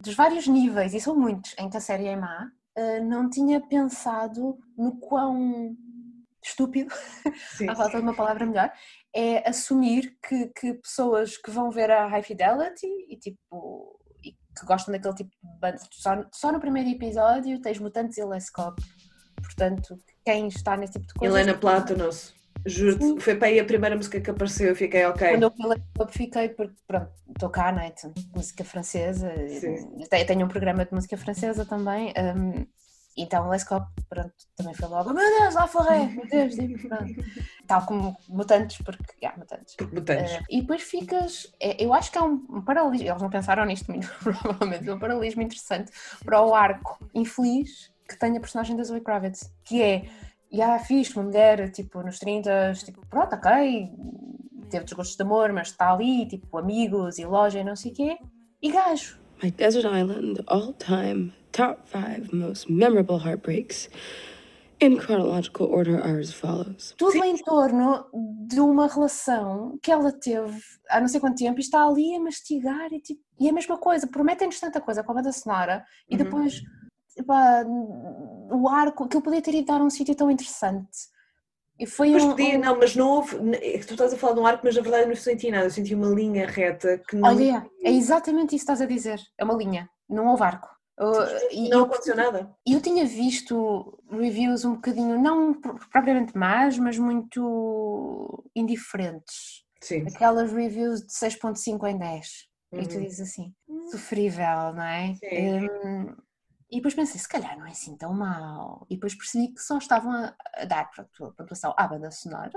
[0.00, 3.60] dos vários níveis, e são muitos, em que a série é má, eh, não tinha
[3.60, 5.76] pensado no quão
[6.42, 6.94] estúpido,
[7.68, 8.72] à falta de uma palavra melhor,
[9.14, 14.66] é assumir que, que pessoas que vão ver a High Fidelity e tipo e que
[14.66, 18.80] gostam daquele tipo de banda, só, só no primeiro episódio tens Mutantes e Les Cop,
[19.42, 21.34] portanto quem está nesse tipo de coisa.
[21.40, 22.34] Helena Platanos.
[22.66, 25.30] Juro-te, foi para aí a primeira música que apareceu, eu fiquei ok.
[25.30, 27.86] Quando eu falei, eu fiquei, porque pronto, estou cá, é?
[27.86, 30.26] Então, Música francesa, Sim.
[30.26, 32.12] tenho um programa de música francesa também.
[32.36, 32.66] hum,
[33.22, 37.24] então, Let's Go, pronto, também foi logo, meu Deus, lá forré, meu Deus, pronto.
[37.66, 39.76] Tal como mutantes, porque, yeah, mutantes.
[39.92, 40.32] Mutantes.
[40.32, 43.90] Eh, e depois ficas, é, eu acho que é um, paralelismo, eles não pensaram nisto
[43.90, 45.92] muito, provavelmente, é um paralelismo interessante
[46.24, 50.04] para o arco infeliz que tem a personagem da Zoe Kravitz, que é,
[50.52, 53.88] já fiz uma mulher, tipo, nos 30, tipo, pronto, ok,
[54.68, 57.94] teve desgostos de amor, mas está ali, tipo, amigos e loja e não sei o
[57.94, 58.18] quê,
[58.62, 59.20] e gajo.
[59.42, 63.88] My desert island, all time, top five most memorable heartbreaks.
[64.80, 66.94] In chronological order are as follows.
[66.96, 68.06] Tudo em torno
[68.46, 72.20] de uma relação que ela teve há não sei quanto tempo e está ali a
[72.20, 75.84] mastigar e, tipo, e é a mesma coisa, prometem-nos tanta coisa com a banda sonora
[76.08, 76.24] e Uhum.
[76.24, 76.62] depois
[77.16, 81.08] epá, o arco, que eu podia ter ido dar um sítio tão interessante.
[81.80, 83.36] E foi Mas um, podia, um- não, mas não houve.
[83.56, 85.64] é Tu estás a falar de um arco, mas na verdade eu não senti nada.
[85.64, 87.28] Eu senti uma linha reta que não.
[87.30, 89.18] Olha, é exatamente isso que estás a dizer.
[89.38, 90.68] É uma linha, não houve arco.
[91.00, 92.54] Uh, não eu- aconteceu nada.
[92.68, 99.64] E eu tinha visto reviews um bocadinho, não pro- propriamente más, mas muito indiferentes.
[99.80, 100.04] Sim.
[100.06, 102.28] Aquelas reviews de 6.5 em 10.
[102.74, 103.02] E tu Uhum.
[103.04, 103.52] dizes assim,
[103.90, 105.14] sofrível, não é?
[105.14, 105.68] Sim.
[105.84, 106.16] Hum,
[106.70, 108.86] e depois pensei, se calhar não é assim tão mal.
[108.88, 112.52] E depois percebi que só estavam a, a dar pronto, pontuação à banda sonora,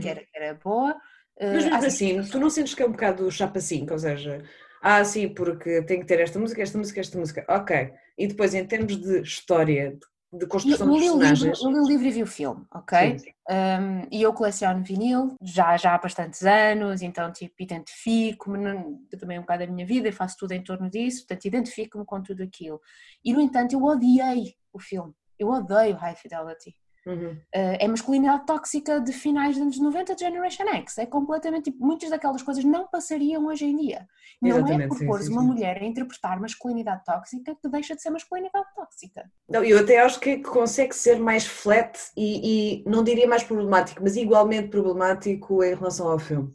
[0.00, 0.96] que, era, que era boa.
[1.38, 3.98] Mas eh, mesmo às assim, tu não sentes que é um bocado chapa 5, ou
[3.98, 4.42] seja,
[4.82, 7.92] ah, sim, porque tem que ter esta música, esta música, esta música, ok.
[8.18, 10.06] E depois, em termos de história, de,
[10.38, 11.62] de construção eu de li o livro, personagens.
[11.62, 13.16] eu li o livro e vi o filme, ok?
[13.48, 19.42] Um, e eu coleciono vinil já, já há bastantes anos, então tipo, identifico-me também um
[19.42, 22.80] bocado da minha vida e faço tudo em torno disso, portanto identifico-me com tudo aquilo.
[23.24, 26.74] E no entanto eu odiei o filme, eu odeio High Fidelity.
[27.06, 27.32] Uhum.
[27.32, 31.84] Uh, é masculinidade tóxica de finais dos anos 90 de Generation X, é completamente, tipo,
[31.84, 34.08] muitas daquelas coisas não passariam hoje em dia.
[34.40, 38.66] Não é por sim, uma mulher a interpretar masculinidade tóxica que deixa de ser masculinidade
[38.74, 39.30] tóxica.
[39.48, 44.02] Não, eu até acho que consegue ser mais flat e, e não diria mais problemático,
[44.02, 46.52] mas igualmente problemático em relação ao filme.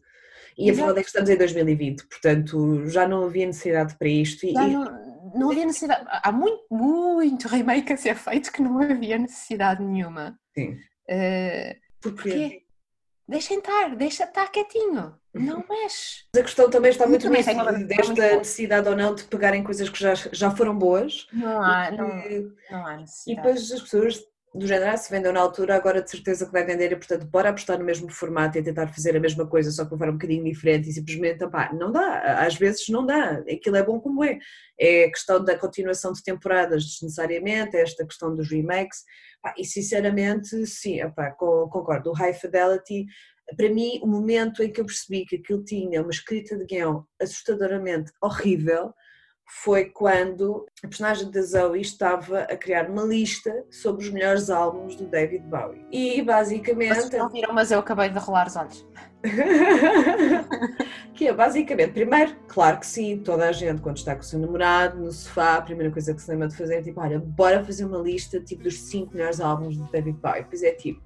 [0.57, 0.87] E a Exato.
[0.87, 4.45] verdade é que estamos em 2020, portanto já não havia necessidade para isto.
[4.45, 6.05] E- não, não havia necessidade.
[6.07, 10.37] Há muito, muito remake a ser feito que não havia necessidade nenhuma.
[10.57, 10.77] Sim.
[11.07, 12.21] Eh, Porquê?
[12.21, 12.63] porque
[13.27, 16.25] deixa estar, deixa estar quietinho, não mexe.
[16.33, 19.23] Mas a questão também está Eu muito também nisso, desta muito necessidade ou não de
[19.25, 23.47] pegarem coisas que já, já foram boas Não há, não, e, não há e necessidade.
[23.47, 24.19] depois as pessoas
[24.53, 27.25] do género, ah, se vendeu na altura, agora de certeza que vai vender, e portanto
[27.25, 30.11] bora apostar no mesmo formato e tentar fazer a mesma coisa, só que de um
[30.13, 34.23] bocadinho diferente e simplesmente, opá, não dá, às vezes não dá, aquilo é bom como
[34.23, 34.39] é.
[34.79, 39.03] É a questão da continuação de temporadas desnecessariamente, é esta questão dos remakes,
[39.41, 40.97] pá, e sinceramente, sim,
[41.37, 43.05] concordo, o High Fidelity,
[43.55, 47.05] para mim, o momento em que eu percebi que aquilo tinha uma escrita de guião
[47.19, 48.93] assustadoramente horrível,
[49.49, 54.95] foi quando a personagem da Zoe estava a criar uma lista sobre os melhores álbuns
[54.95, 55.85] do David Bowie.
[55.91, 57.17] E Vocês basicamente.
[57.17, 58.87] não viram, mas eu acabei de rolar os olhos.
[61.15, 64.39] que é basicamente, primeiro, claro que sim, toda a gente, quando está com o seu
[64.39, 67.63] namorado no sofá, a primeira coisa que se lembra de fazer é tipo: olha, bora
[67.63, 70.43] fazer uma lista tipo dos 5 melhores álbuns do David Bowie.
[70.43, 71.01] Depois é tipo: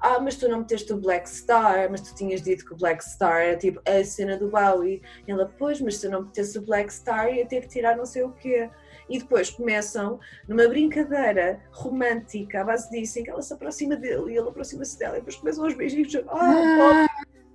[0.00, 3.04] ah, mas tu não meteste o Black Star, mas tu tinhas dito que o Black
[3.04, 5.02] Star era tipo a cena do Bowie.
[5.26, 7.96] E ela, pois, mas se eu não metesse o Black Star, ia ter que tirar
[7.96, 8.70] não sei o quê.
[9.08, 14.32] E depois começam numa brincadeira romântica à base disso, em que ela se aproxima dele
[14.32, 16.14] e ele aproxima-se dela, e depois começam os beijinhos.
[16.28, 17.06] Ah,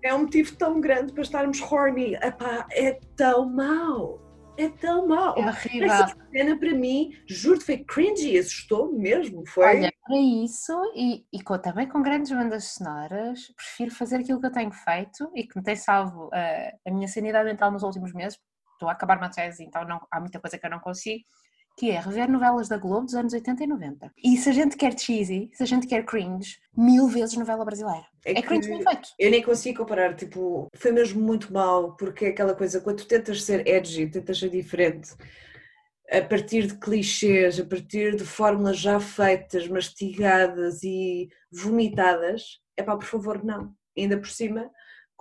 [0.04, 2.15] é um motivo tão grande para estarmos horny.
[2.15, 4.30] Epá, é tão mau.
[4.57, 5.37] É tão mau.
[5.37, 5.87] É horrível.
[5.91, 9.45] Essa cena para mim, juro-te, foi cringy, assustou mesmo.
[9.47, 9.65] Foi.
[9.65, 14.47] Olha, para isso, e, e com- também com grandes bandas sonoras, prefiro fazer aquilo que
[14.47, 18.13] eu tenho feito e que me tem salvo eh, a minha sanidade mental nos últimos
[18.13, 18.37] meses.
[18.73, 21.23] Estou a acabar uma tese, então não, há muita coisa que eu não consigo.
[21.81, 24.11] Que é rever novelas da Globo dos anos 80 e 90.
[24.23, 28.05] E se a gente quer cheesy, se a gente quer cringe, mil vezes novela brasileira.
[28.23, 29.09] É, que cringe bem feito.
[29.17, 33.07] Eu nem consigo comparar, tipo, foi mesmo muito mal, porque é aquela coisa, quando tu
[33.07, 35.09] tentas ser edgy, tentas ser diferente,
[36.11, 42.95] a partir de clichês, a partir de fórmulas já feitas, mastigadas e vomitadas, é pá,
[42.95, 43.73] por favor, não.
[43.97, 44.69] Ainda por cima,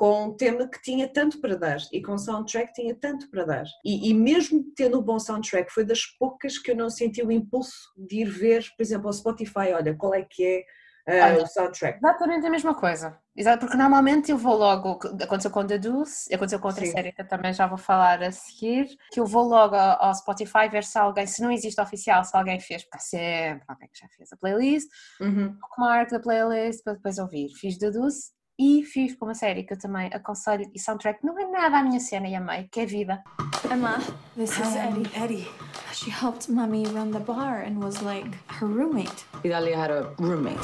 [0.01, 3.29] com um tema que tinha tanto para dar e com um soundtrack que tinha tanto
[3.29, 3.65] para dar.
[3.85, 7.31] E, e mesmo tendo um bom soundtrack, foi das poucas que eu não senti o
[7.31, 10.65] impulso de ir ver, por exemplo, ao Spotify, olha, qual é que é
[11.21, 11.99] ah, Olha, o soundtrack.
[11.99, 13.19] Exatamente a mesma coisa.
[13.37, 16.93] Exato, porque normalmente eu vou logo, aconteceu com The Deuce, aconteceu com outra Sim.
[16.93, 20.15] série que eu também já vou falar a seguir, que eu vou logo ao ao
[20.15, 23.89] Spotify ver se alguém, se não existe oficial, se alguém fez, porque há sempre alguém
[23.93, 24.89] que já fez a playlist,
[25.21, 25.59] Uhum.
[25.61, 27.51] bookmark da playlist para depois ouvir.
[27.61, 31.39] Fiz The Deuce E fiz para uma série que eu também aconselho e soundtrack não
[31.39, 33.25] é nada a minha cena e amei, que é Vida.
[33.73, 33.97] Emma,
[34.37, 35.11] this is Eddie.
[35.17, 35.49] Eddie.
[35.95, 38.29] She helped mommy run the bar and was like
[38.61, 39.25] her roommate.
[39.43, 40.61] Idalia had a roommate.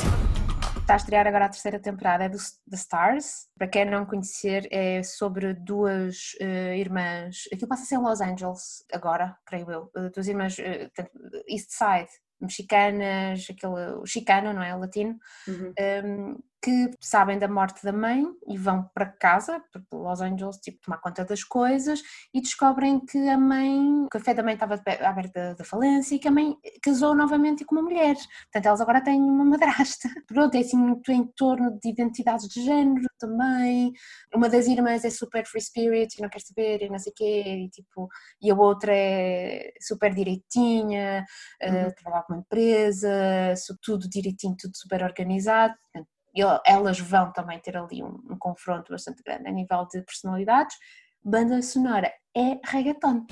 [0.78, 2.36] Está a estrear agora a terceira temporada, é do
[2.68, 3.48] The Stars.
[3.56, 7.48] Para quem não conhecer, é sobre duas uh, irmãs.
[7.50, 9.90] Aquilo passa a ser em Los Angeles, agora, creio eu.
[9.96, 11.02] Uh, duas irmãs uh,
[11.48, 14.76] East Side, mexicanas, aquele chicano, não é?
[14.76, 15.18] O latino.
[15.48, 15.72] Uhum.
[16.04, 20.80] Um, que sabem da morte da mãe e vão para casa, para Los Angeles, tipo,
[20.82, 22.02] tomar conta das coisas
[22.34, 26.18] e descobrem que a mãe, o café da mãe estava à beira da, falência e
[26.18, 28.16] que a mãe casou novamente com uma mulher.
[28.16, 30.08] Portanto, elas agora têm uma madrasta.
[30.26, 33.92] Pronto, é assim muito em torno de identidades de género também.
[34.34, 37.14] Uma das irmãs é super free spirit e não quer saber e não sei o
[37.14, 38.08] quê, e, tipo,
[38.42, 41.24] e a outra é super direitinha,
[41.60, 41.88] eh, uhum.
[41.88, 45.74] uh, trabalha com uma empresa, tudo direitinho, tudo super organizado.
[45.84, 46.15] Portanto,
[46.64, 50.76] elas vão também ter ali um, um, confronto bastante grande a nível de personalidades.
[51.24, 53.26] Banda sonora é reggaeton.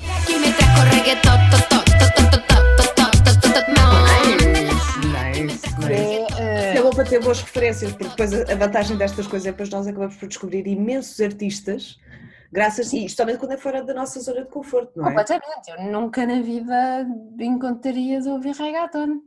[5.37, 6.35] Nice, nice.
[6.38, 9.59] É, é bom para ter boas referências, porque depois a vantagem destas coisas é que
[9.59, 11.99] depois nós acabamos por descobrir imensos artistas
[12.55, 15.09] graças a isto, também quando é fora da nossa zona de conforto, não é?
[15.09, 17.05] Completamente, eu nunca na vida
[17.40, 19.21] encontraria de ouvir reggaeton.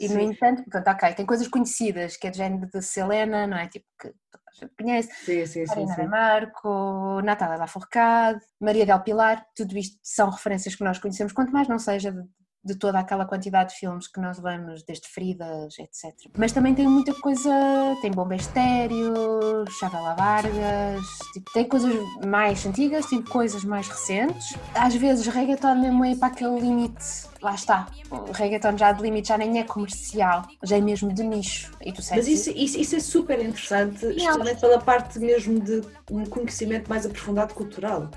[0.00, 0.14] E Sim.
[0.14, 3.68] no entanto, portanto, ok, tem coisas conhecidas, que é do género de Selena, não é?
[3.68, 5.10] Tipo, que toda a gente conhece.
[5.26, 6.08] Sim, sim, Marina sim, sim.
[6.08, 11.68] Marco, Natália Lafourcade, Maria del Pilar, tudo isto são referências que nós conhecemos, quanto mais
[11.68, 12.14] não seja
[12.64, 16.14] de, toda aquela quantidade de filmes que nós vemos, desde Fridas, etc.
[16.36, 17.50] Mas também tem muita coisa,
[18.00, 21.00] tem Bomba Estéreo, Chavela Vargas,
[21.32, 21.94] tipo, tem coisas
[22.26, 24.56] mais antigas, tem coisas mais recentes.
[24.74, 29.28] Às vezes reggaeton mesmo é para aquele limite lá está, o reggaeton já de limite
[29.28, 31.72] já nem é comercial, já é mesmo de nicho.
[31.80, 36.24] E tu Mas isso, isso, isso, é super interessante, especialmente pela parte mesmo de um
[36.26, 38.10] conhecimento mais aprofundado cultural.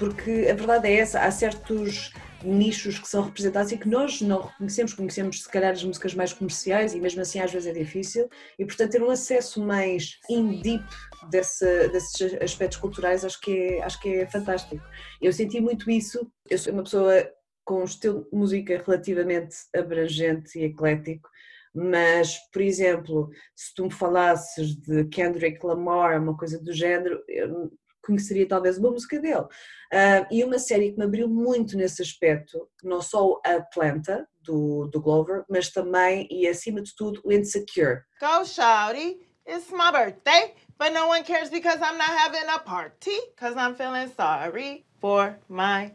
[0.00, 2.10] Porque a verdade é essa, há certos
[2.42, 6.32] nichos que são representados e que nós não reconhecemos, conhecemos se calhar as músicas mais
[6.32, 8.26] comerciais e mesmo assim às vezes é difícil.
[8.58, 10.84] E portanto ter um acesso mais in deep
[11.30, 14.82] desse, desses aspectos culturais acho que, é, acho que é fantástico.
[15.20, 17.30] Eu senti muito isso, eu sou uma pessoa
[17.62, 21.28] com um estilo de música relativamente abrangente e eclético,
[21.74, 27.70] mas, por exemplo, se tu me falasses de Kendrick Lamar, uma coisa do género, eu
[28.10, 29.46] conheceria talvez uma música dele.
[29.92, 34.86] Uh, e uma série que me abriu muito nesse aspecto, não só a Atlanta, do,
[34.86, 38.02] do Glover, mas também e acima de tudo o Insecure.
[38.20, 39.18] Go, Shouty!
[39.46, 43.74] It's my birthday, but no one cares because I'm not having a party, because I'm
[43.74, 45.92] feeling sorry for my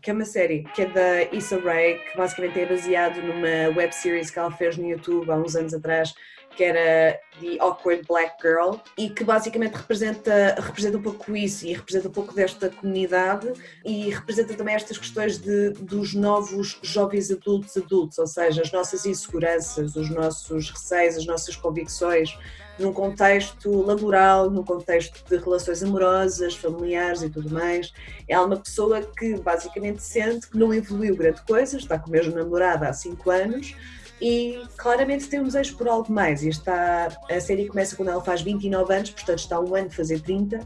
[0.00, 3.94] que é uma série que é da Issa Rae, que basicamente é baseado numa web
[3.94, 6.14] series que ela fez no YouTube há uns anos atrás,
[6.56, 11.72] que era The Awkward Black Girl, e que basicamente representa, representa um pouco isso e
[11.72, 13.52] representa um pouco desta comunidade
[13.84, 19.06] e representa também estas questões de, dos novos jovens adultos adultos, ou seja, as nossas
[19.06, 22.36] inseguranças, os nossos receios, as nossas convicções
[22.78, 27.92] num contexto laboral, num contexto de relações amorosas, familiares e tudo mais.
[28.28, 32.34] É uma pessoa que basicamente sente que não evoluiu grande coisa, está com o mesmo
[32.34, 33.74] namorado há 5 anos
[34.20, 36.42] e claramente tem um desejo por algo mais.
[36.42, 39.96] E está, a série começa quando ela faz 29 anos, portanto está um ano de
[39.96, 40.60] fazer 30.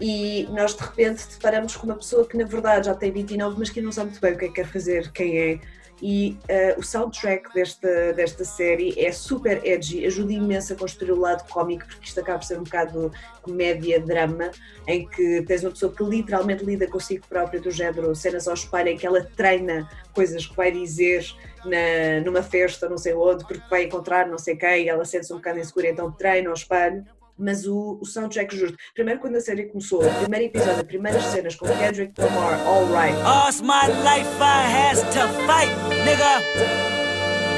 [0.00, 3.70] E nós de repente deparamos com uma pessoa que na verdade já tem 29, mas
[3.70, 5.60] que não sabe muito bem o que é que quer fazer, quem é,
[6.02, 11.18] e uh, o soundtrack desta, desta série é super edgy, ajuda imenso a construir o
[11.18, 13.10] lado cómico, porque isto acaba por ser um bocado
[13.42, 14.50] comédia-drama,
[14.86, 18.90] em que tens uma pessoa que literalmente lida consigo própria, do género cenas ao espelho,
[18.90, 21.24] em que ela treina coisas que vai dizer
[21.64, 25.32] na, numa festa, não sei onde, porque vai encontrar não sei quem, e ela sente-se
[25.32, 27.04] um bocado insegura, então treina ao espelho
[27.38, 28.76] mas o, o soundtrack justo.
[28.94, 32.86] Primeiro, quando a série começou, o primeiro episódio, as primeiras cenas com Kendrick Lamar, All
[32.86, 33.16] Right.
[33.22, 35.70] All's my life I to fight,
[36.04, 36.42] nigga.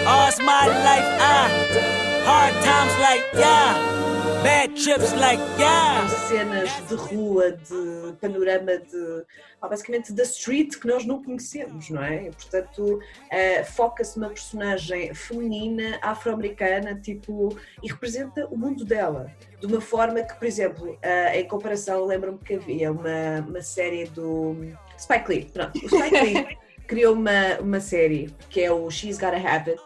[0.06, 3.97] All's my life I hard times like yeah.
[4.42, 6.06] Bad trips like yeah.
[6.28, 9.24] Cenas de rua, de panorama de
[9.60, 12.26] basicamente da street que nós não conhecemos, não é?
[12.26, 19.66] E, portanto, uh, foca-se numa personagem feminina, afro-americana, tipo, e representa o mundo dela de
[19.66, 24.54] uma forma que, por exemplo, uh, em comparação, lembro-me que havia uma, uma série do
[24.96, 25.50] Spike Lee.
[25.52, 29.82] Pronto, o Spike Lee criou uma, uma série que é o She's Gotta Have It,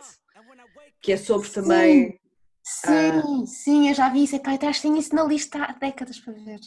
[1.01, 2.11] que é sobre também.
[2.11, 2.22] Sim,
[2.89, 4.37] uh, sim, eu já vi isso.
[4.37, 6.61] Epá, que tenho isso na lista há décadas para ver.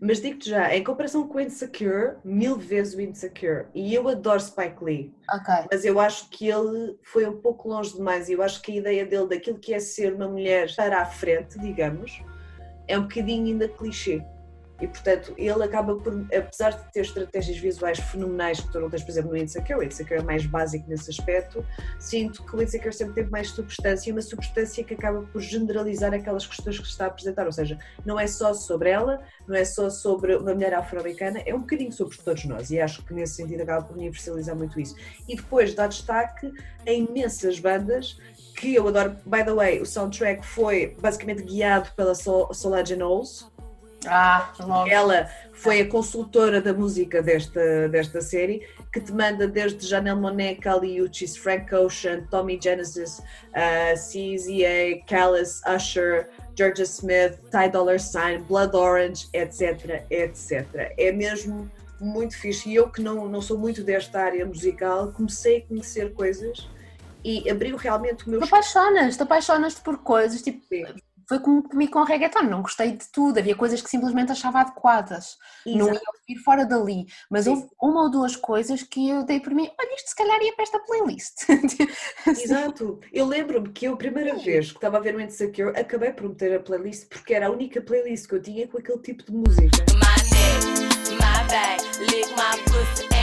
[0.00, 3.66] Mas digo-te já, em comparação com o Insecure, mil vezes o Insecure.
[3.74, 5.14] E eu adoro Spike Lee.
[5.28, 5.54] Ok.
[5.70, 8.28] Mas eu acho que ele foi um pouco longe demais.
[8.28, 11.06] E eu acho que a ideia dele daquilo que é ser uma mulher para a
[11.06, 12.22] frente, digamos,
[12.86, 14.22] é um bocadinho ainda clichê.
[14.80, 19.02] E portanto, ele acaba por, apesar de ter estratégias visuais fenomenais que tu não tens,
[19.02, 21.64] por exemplo, no Insecure, o Insecure é mais básico nesse aspecto,
[21.98, 26.46] sinto que o Insecure sempre teve mais substância, uma substância que acaba por generalizar aquelas
[26.46, 29.90] questões que está a apresentar, ou seja, não é só sobre ela, não é só
[29.90, 33.62] sobre uma mulher afro-americana, é um bocadinho sobre todos nós, e acho que nesse sentido
[33.62, 34.94] acaba por universalizar muito isso.
[35.28, 36.52] E depois dá destaque
[36.86, 38.16] a imensas bandas
[38.56, 39.16] que eu adoro.
[39.24, 43.50] By the way, o soundtrack foi basicamente guiado pela Sol Solange Knowles,
[44.06, 44.52] ah.
[44.88, 50.54] Ela foi a consultora da música desta, desta série, que te manda desde Janelle Monáe,
[50.54, 58.38] Kali Uchis, Frank Ocean, Tommy Genesis, uh, CZA, Callis, Usher, Georgia Smith, Ty Dollar Sign,
[58.44, 60.92] Blood Orange, etc, etc.
[60.96, 61.70] É mesmo
[62.00, 62.70] muito fixe.
[62.70, 66.68] E eu que não, não sou muito desta área musical, comecei a conhecer coisas
[67.24, 68.40] e abriu realmente o meu...
[68.40, 70.64] Te apaixonas, te apaixonas por coisas, tipo...
[70.68, 70.86] Sim
[71.28, 75.36] foi como comigo com reggaeton, não gostei de tudo, havia coisas que simplesmente achava adequadas,
[75.66, 75.78] Exato.
[75.78, 77.50] não ia ouvir fora dali, mas Sim.
[77.50, 80.54] houve uma ou duas coisas que eu dei por mim, olha isto se calhar ia
[80.54, 81.44] para esta playlist.
[82.26, 86.12] Exato, eu lembro-me que eu a primeira vez que estava a ver o Insecure, acabei
[86.12, 89.24] por meter a playlist porque era a única playlist que eu tinha com aquele tipo
[89.24, 89.84] de música.
[89.92, 93.17] My neck, my back, lick my pussy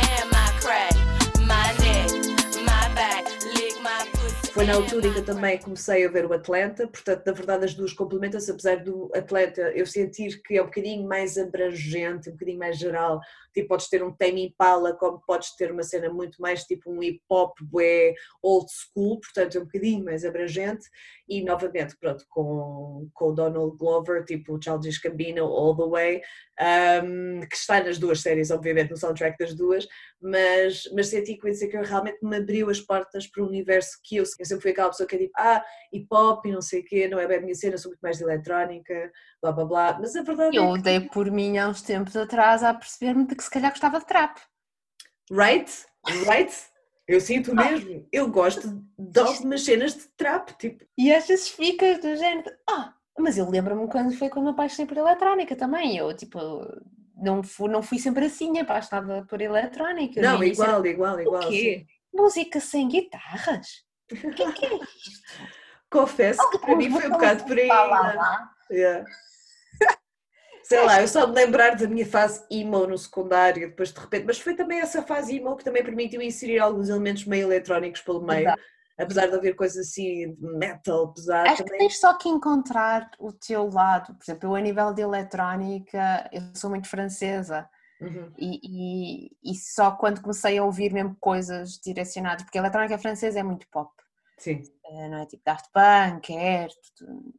[4.55, 7.65] Foi na altura em que eu também comecei a ver o Atlanta, portanto, na verdade,
[7.65, 12.31] as duas complementam-se, apesar do Atlanta eu sentir que é um bocadinho mais abrangente, um
[12.31, 13.19] bocadinho mais geral.
[13.53, 17.03] Tipo, podes ter um Tame Impala, como podes ter uma cena muito mais tipo um
[17.03, 20.85] hip hop, bué, old school, portanto, é um bocadinho mais abrangente.
[21.27, 26.21] E novamente, pronto, com, com o Donald Glover, tipo o Childish Gambino, All the Way,
[26.59, 29.87] um, que está nas duas séries, obviamente, no soundtrack das duas,
[30.21, 34.17] mas, mas senti que o Insecure realmente me abriu as portas para um universo que
[34.17, 36.81] eu, eu sempre fui aquela pessoa que é tipo, ah, hip hop e não sei
[36.81, 39.65] o quê, não é bem a minha cena, sou muito mais de eletrónica, blá blá
[39.65, 40.81] blá, mas a verdade eu é que...
[40.83, 44.05] dei por mim há uns tempos atrás a perceber-me de que se calhar gostava de
[44.05, 44.39] trap.
[45.31, 45.71] Right?
[46.27, 46.53] Right?
[47.07, 47.55] Eu sinto ah.
[47.55, 48.07] mesmo.
[48.11, 50.85] Eu gosto de algumas cenas de trap, tipo.
[50.97, 54.85] E às vezes ficas do género, ah, mas eu lembro-me quando foi quando me apaixonei
[54.85, 55.97] por eletrónica também.
[55.97, 56.37] Eu, tipo,
[57.15, 60.21] não fui, não fui sempre assim apaixonada por eletrónica.
[60.21, 61.43] Não, igual, era, igual, igual.
[61.43, 61.85] O quê?
[62.13, 63.85] Música sem guitarras?
[64.11, 65.21] O que, é que é isto?
[65.89, 67.67] Confesso oh, que para mim foi um bocado por aí.
[67.67, 69.05] Lá, Yeah.
[70.63, 74.25] Sei lá, eu só me lembrar da minha fase emo no secundário, depois de repente,
[74.25, 78.25] mas foi também essa fase emo que também permitiu inserir alguns elementos meio eletrónicos pelo
[78.25, 78.47] meio.
[78.47, 81.49] Exato apesar de haver coisas assim de metal pesado.
[81.49, 81.73] Acho também...
[81.73, 84.13] que tens só que encontrar o teu lado.
[84.15, 87.67] Por exemplo, eu a nível de eletrónica, eu sou muito francesa.
[88.01, 88.31] Uhum.
[88.37, 93.39] E, e, e, só quando comecei a ouvir mesmo coisas direcionadas, porque a eletrónica francesa
[93.39, 93.89] é muito pop.
[94.37, 94.63] Sim.
[94.85, 96.67] É, não é tipo Daft Punk, é,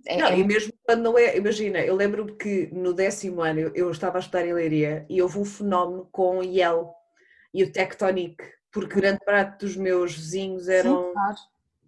[0.07, 0.39] é Não, é...
[0.39, 4.19] e mesmo quando não é, imagina, eu lembro-me que no décimo ano eu, eu, estava
[4.19, 6.91] a estudar em Leiria e houve um fenómeno com Yell
[7.53, 8.37] e o Tectonic
[8.77, 11.37] porque grande parte dos meus vizinhos eram Sim, claro.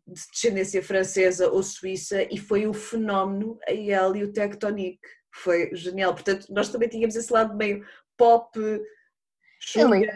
[0.07, 4.99] de descendência francesa ou suíça e foi o fenómeno a ele e o Tectonic.
[5.31, 6.15] Foi genial.
[6.15, 7.85] Portanto, nós também tínhamos esse lado meio
[8.17, 8.59] pop.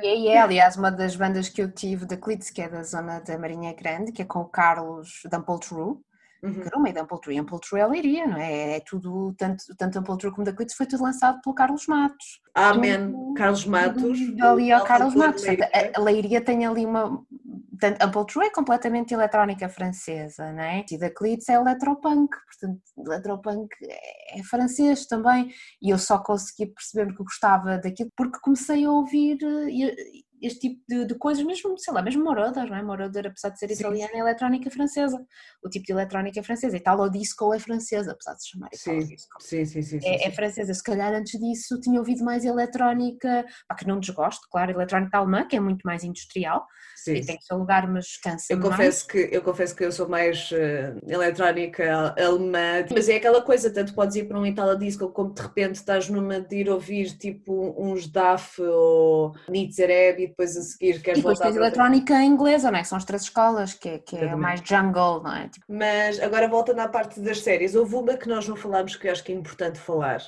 [0.02, 3.20] E é, aliás, uma das bandas que eu tive da Clitz, que é da zona
[3.20, 6.00] da Marinha Grande, que é com o Carlos Dampoltrue,
[6.42, 6.54] Uhum.
[6.54, 7.38] Que era o meio da Ampletree.
[7.38, 8.76] Ampletree ela iria, não é?
[8.76, 12.40] É tudo, tanto, tanto Ampletree como da Clitz foi tudo lançado pelo Carlos Matos.
[12.54, 13.14] Amém.
[13.36, 14.18] Carlos Matos.
[14.40, 15.44] Ali ao Carlos Matos.
[15.46, 17.24] a, a Leiria tem ali uma.
[17.70, 20.84] Portanto, Ampletree é completamente eletrónica francesa, não é?
[20.90, 25.52] E da Clitz é eletropunk, portanto, eletropunk é, é francês também.
[25.80, 29.38] E eu só consegui perceber que gostava daquilo porque comecei a ouvir
[30.42, 32.82] este tipo de, de, coisas, mesmo, sei lá, mesmo Moroder, não é?
[32.82, 34.18] Moroder, apesar de ser sim, italiana, sim.
[34.18, 35.24] é eletrónica francesa.
[35.62, 36.76] O tipo de eletrónica é francesa.
[36.76, 38.98] E tal, o disco é francesa, apesar de se chamar sim.
[38.98, 39.40] disco.
[39.40, 40.74] Sim, sim, sim, é, é, francesa.
[40.74, 45.46] Se calhar antes disso tinha ouvido mais eletrónica, pá, que não desgosto, claro, eletrónica alemã,
[45.46, 46.66] que é muito mais industrial.
[46.96, 47.14] Sim.
[47.14, 50.08] E tem o seu lugar, mas cansa eu confesso que Eu confesso que eu sou
[50.08, 55.10] mais uh, eletrónica alemã, mas é aquela coisa, tanto podes ir para um Italo Disco
[55.10, 60.62] como de repente estás numa de ir ouvir tipo uns DAF ou Nitzereb depois a
[60.62, 62.26] seguir queres e depois voltar tens eletrónica outra...
[62.26, 62.84] inglesa, não é?
[62.84, 65.48] São as três escolas, que é, que é mais jungle, não é?
[65.48, 65.64] Tipo...
[65.68, 69.12] Mas agora voltando à parte das séries, houve uma que nós não falámos que eu
[69.12, 70.20] acho que é importante falar.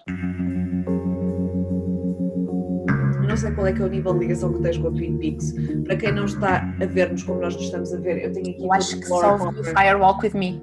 [3.26, 5.18] Não sei qual é que é o nível de ligação que tens com a Twin
[5.18, 5.54] Peaks.
[5.84, 8.64] Para quem não está a ver-nos como nós nos estamos a ver, eu tenho aqui.
[8.64, 9.38] Eu acho que só
[9.76, 10.62] Firewalk with Me.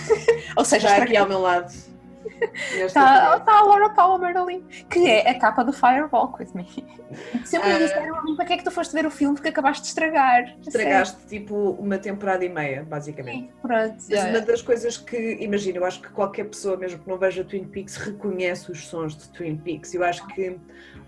[0.56, 1.72] Ou seja, está aqui ao meu lado.
[2.74, 6.66] Está tá a Laura Palmer ali, que é a capa do Fireball With Me.
[7.44, 7.78] Sempre me Ah.
[7.78, 9.88] disseram a mim para que é que tu foste ver o filme porque acabaste de
[9.88, 10.56] estragar.
[10.66, 13.52] Estragaste tipo uma temporada e meia, basicamente.
[13.62, 13.94] Pronto.
[13.94, 14.28] Mas já.
[14.28, 17.64] uma das coisas que, imagina, eu acho que qualquer pessoa, mesmo que não veja Twin
[17.64, 19.94] Peaks, reconhece os sons de Twin Peaks.
[19.94, 20.58] Eu acho que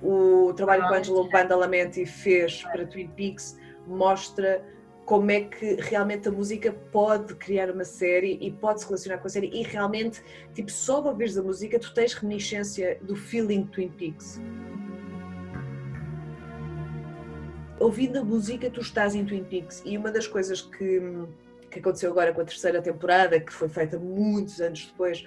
[0.03, 4.63] o trabalho que o Angelo Badalamenti fez para Twin Peaks mostra
[5.11, 9.27] como é que realmente a música pode criar uma série e pode se relacionar com
[9.27, 9.51] a série.
[9.53, 10.23] E realmente,
[10.55, 14.41] tipo, só de ouvires a música tu tens reminiscência do feeling de Twin Peaks.
[17.81, 19.83] Ouvindo a música tu estás em Twin Peaks.
[19.85, 21.03] E uma das coisas que,
[21.73, 25.25] que aconteceu agora com a terceira temporada, que foi feita muitos anos depois,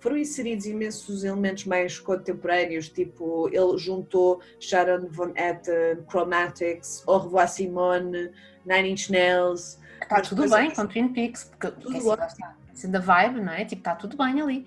[0.00, 7.48] foram inseridos imensos elementos mais contemporâneos, tipo, ele juntou Sharon Von Etten, Chromatics, Au revoir
[7.50, 8.30] Simone,
[8.66, 9.78] Nine Inch Nails.
[10.02, 13.64] Está tudo coisas- bem com Twin Peaks, porque Tudo está assim, da vibe, não é?
[13.64, 14.66] Tipo, está tudo bem ali.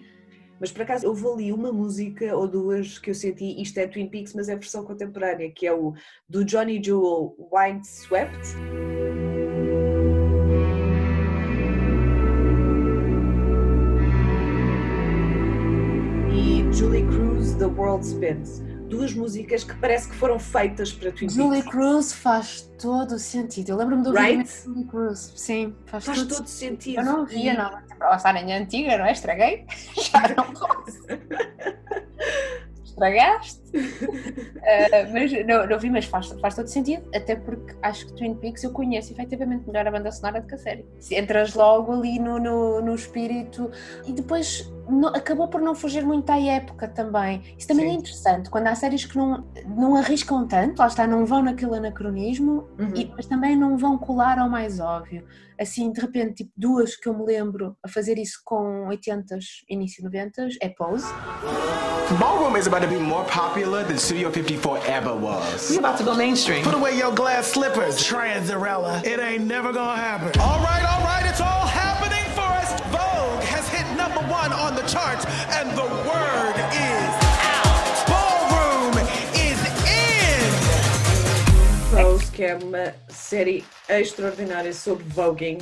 [0.59, 4.07] Mas por acaso houve ali uma música ou duas que eu senti, isto é Twin
[4.09, 5.93] Peaks, mas é a versão contemporânea, que é o
[6.27, 8.55] do Johnny Jewel, Windswept.
[16.31, 18.61] E Julie Cruz, The World Spins.
[18.89, 21.69] Duas músicas que parece que foram feitas para Twin Julie Peaks.
[21.69, 23.69] Cruz faz todo o sentido.
[23.69, 24.43] Eu lembro-me do Right?
[24.43, 25.31] de Julie Cruz.
[25.35, 26.99] Sim, faz, Faz todo, todo sentido.
[26.99, 28.17] Eu não via nova temporada.
[28.17, 29.11] Estar em antiga, não é?
[29.11, 29.65] Estraguei?
[29.95, 30.99] Já não posso.
[32.83, 33.61] Estragaste?
[33.73, 38.35] Ah, mas não, não vi, mas faz, faz todo sentido, até porque acho que Twin
[38.35, 40.85] Peaks eu conheço efetivamente melhor a banda sonora do que a série.
[40.99, 43.69] Se Entras logo ali no, no, no espírito
[44.05, 47.41] e depois não- acabou por não fugir muito à época também.
[47.57, 47.91] Isso também Sim.
[47.91, 51.75] é interessante, quando há séries que não, não arriscam tanto, lá está, não vão naquele
[51.77, 52.93] anacronismo, Uhum.
[52.95, 55.25] e, mas também não vão colar ao mais óbvio.
[55.59, 60.03] Assim, de repente, tipo, duas que eu me lembro a fazer isso com 80s, início
[60.09, 61.05] 90s, é Pose.
[62.19, 65.71] Ballroom is about to be more popular than Studio 54 ever was.
[65.71, 66.63] You about to go mainstream.
[66.63, 67.97] Put away your glass slippers.
[67.97, 69.03] Transarella.
[69.05, 70.31] It ain't never gonna happen.
[70.39, 72.71] All right, all right, it's all happening for us.
[72.89, 75.25] Vogue has hit number one on the charts,
[75.57, 78.05] and the word is out.
[78.07, 78.97] Ballroom
[79.35, 79.59] is
[79.91, 80.39] in.
[81.95, 85.57] Rose, que é uma série extraordinária sobre voguing.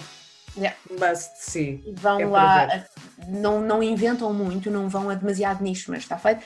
[0.90, 1.84] Must see.
[1.94, 2.84] Vão É lá, a-
[3.28, 6.44] não, não inventam muito, não vão a demasiado nicho, mas está feito.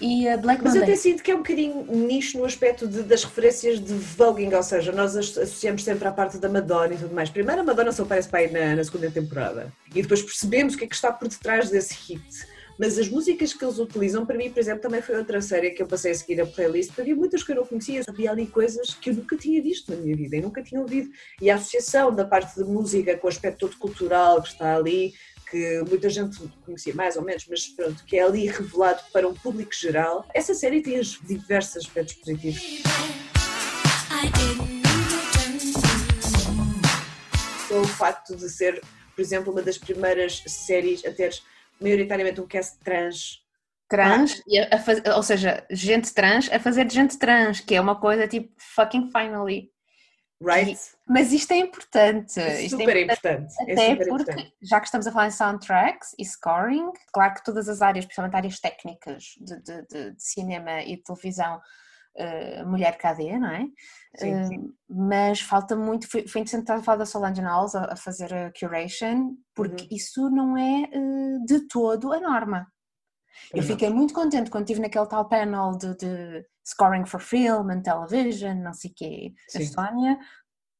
[0.00, 0.94] E a Black Mas eu Monday.
[0.94, 4.62] até sinto que é um bocadinho nicho no aspecto de- das referências de voguing, ou
[4.62, 7.30] seja, nós as- associamos sempre à parte da Madonna e tudo mais.
[7.30, 10.78] Primeiro a Madonna só aparece para aí na, na segunda temporada e depois percebemos o
[10.78, 12.22] que é que está por detrás desse hit.
[12.78, 15.82] Mas as músicas que eles utilizam, para mim, por exemplo, também foi outra série que
[15.82, 16.90] eu passei a seguir a playlist.
[17.00, 19.96] Havia muitas que eu não conhecia, havia ali coisas que eu nunca tinha visto na
[19.96, 21.08] minha vida e nunca tinha ouvido.
[21.40, 25.14] E a associação da parte de música com o aspecto todo cultural que está ali,
[25.50, 29.34] que muita gente conhecia mais ou menos, mas pronto, que é ali revelado para um
[29.34, 30.26] público geral.
[30.34, 32.82] Essa série tem os diversos aspectos positivos.
[37.68, 38.80] Só o facto de ser,
[39.14, 41.32] por exemplo, uma das primeiras séries a ter
[41.80, 43.44] maioritariamente um cast trans.
[43.88, 47.72] trans, e a- a faz- ou seja, gente trans a fazer de gente trans, que
[47.74, 49.70] é uma coisa tipo fucking finally.
[50.40, 50.78] Right?
[51.08, 52.38] Mas isto é importante.
[52.38, 54.54] É isto super importante, é Até super porque, importante.
[54.62, 58.36] já que estamos a falar em soundtracks e scoring, claro que todas as áreas, principalmente
[58.36, 61.58] áreas técnicas de, de- de- de cinema e de televisão,
[62.18, 63.60] eh, mulher KD, não é?
[64.18, 64.74] Sim, Eh, sim.
[64.88, 66.06] Mas falta muito.
[66.10, 69.84] Foi, foi interessante estar a falar da Solange Knowles a, a fazer a curation, porque
[69.84, 69.88] Uhum.
[69.90, 72.66] isso não é eh, de todo a norma.
[73.54, 77.82] Eu fiquei muito contente quando estive naquele tal panel de, de scoring for film and
[77.82, 79.62] television, não sei o quê, da.
[79.62, 80.18] Estónia,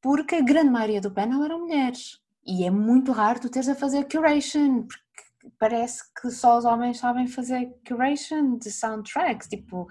[0.01, 2.19] porque a grande maioria do panel eram mulheres.
[2.45, 6.99] E é muito raro tu teres a fazer curation, porque parece que só os homens
[6.99, 9.87] sabem fazer curation de soundtracks, tipo,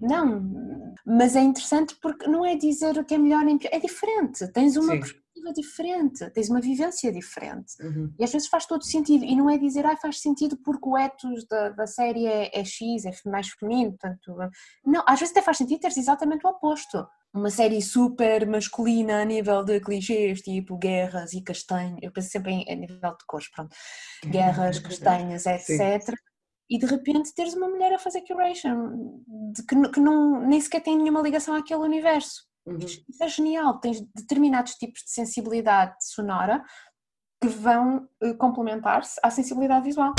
[0.00, 0.94] não.
[1.06, 4.46] Mas é interessante porque não é dizer o que é melhor nem pior, é diferente,
[4.48, 5.00] tens uma Sim.
[5.44, 7.74] Perspectiva diferente, tens uma vivência diferente.
[7.82, 8.12] Uhum.
[8.18, 10.96] E às vezes faz todo sentido, e não é dizer, ah, faz sentido porque o
[10.96, 14.36] ethos da, da série é, é X, é mais feminino, portanto.
[14.84, 17.06] Não, às vezes até faz sentido teres exatamente o oposto.
[17.32, 22.52] Uma série super masculina a nível de clichês, tipo guerras e castanho, eu penso sempre
[22.52, 23.74] em, a nível de cores, pronto.
[24.24, 26.14] Guerras, castanhas, etc.
[26.70, 29.20] E de repente teres uma mulher a fazer curation,
[29.68, 32.44] que, que não, nem sequer tem nenhuma ligação àquele universo.
[32.66, 32.78] Uhum.
[32.78, 36.64] Isso é genial, tens determinados tipos de sensibilidade sonora
[37.40, 40.14] que vão eh, complementar-se à sensibilidade visual.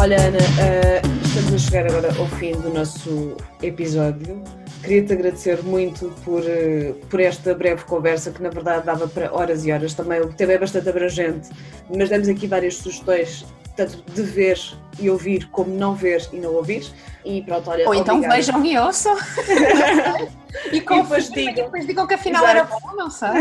[0.00, 4.42] Olha, Ana, eh, estamos a chegar agora ao fim do nosso episódio.
[4.82, 9.66] Queria-te agradecer muito por, eh, por esta breve conversa, que na verdade dava para horas
[9.66, 9.92] e horas.
[9.92, 11.50] Também o tema é bastante abrangente,
[11.94, 13.44] mas demos aqui várias sugestões,
[13.76, 14.58] tanto de ver
[14.98, 16.86] e ouvir como não ver e não ouvir.
[17.24, 17.86] E pronto, olha.
[17.86, 18.40] Ou então obrigada.
[18.40, 19.16] vejam e ouçam.
[20.72, 21.54] e, e depois, digam.
[21.54, 22.58] depois digam que afinal Exato.
[22.58, 23.28] era bom, não sei.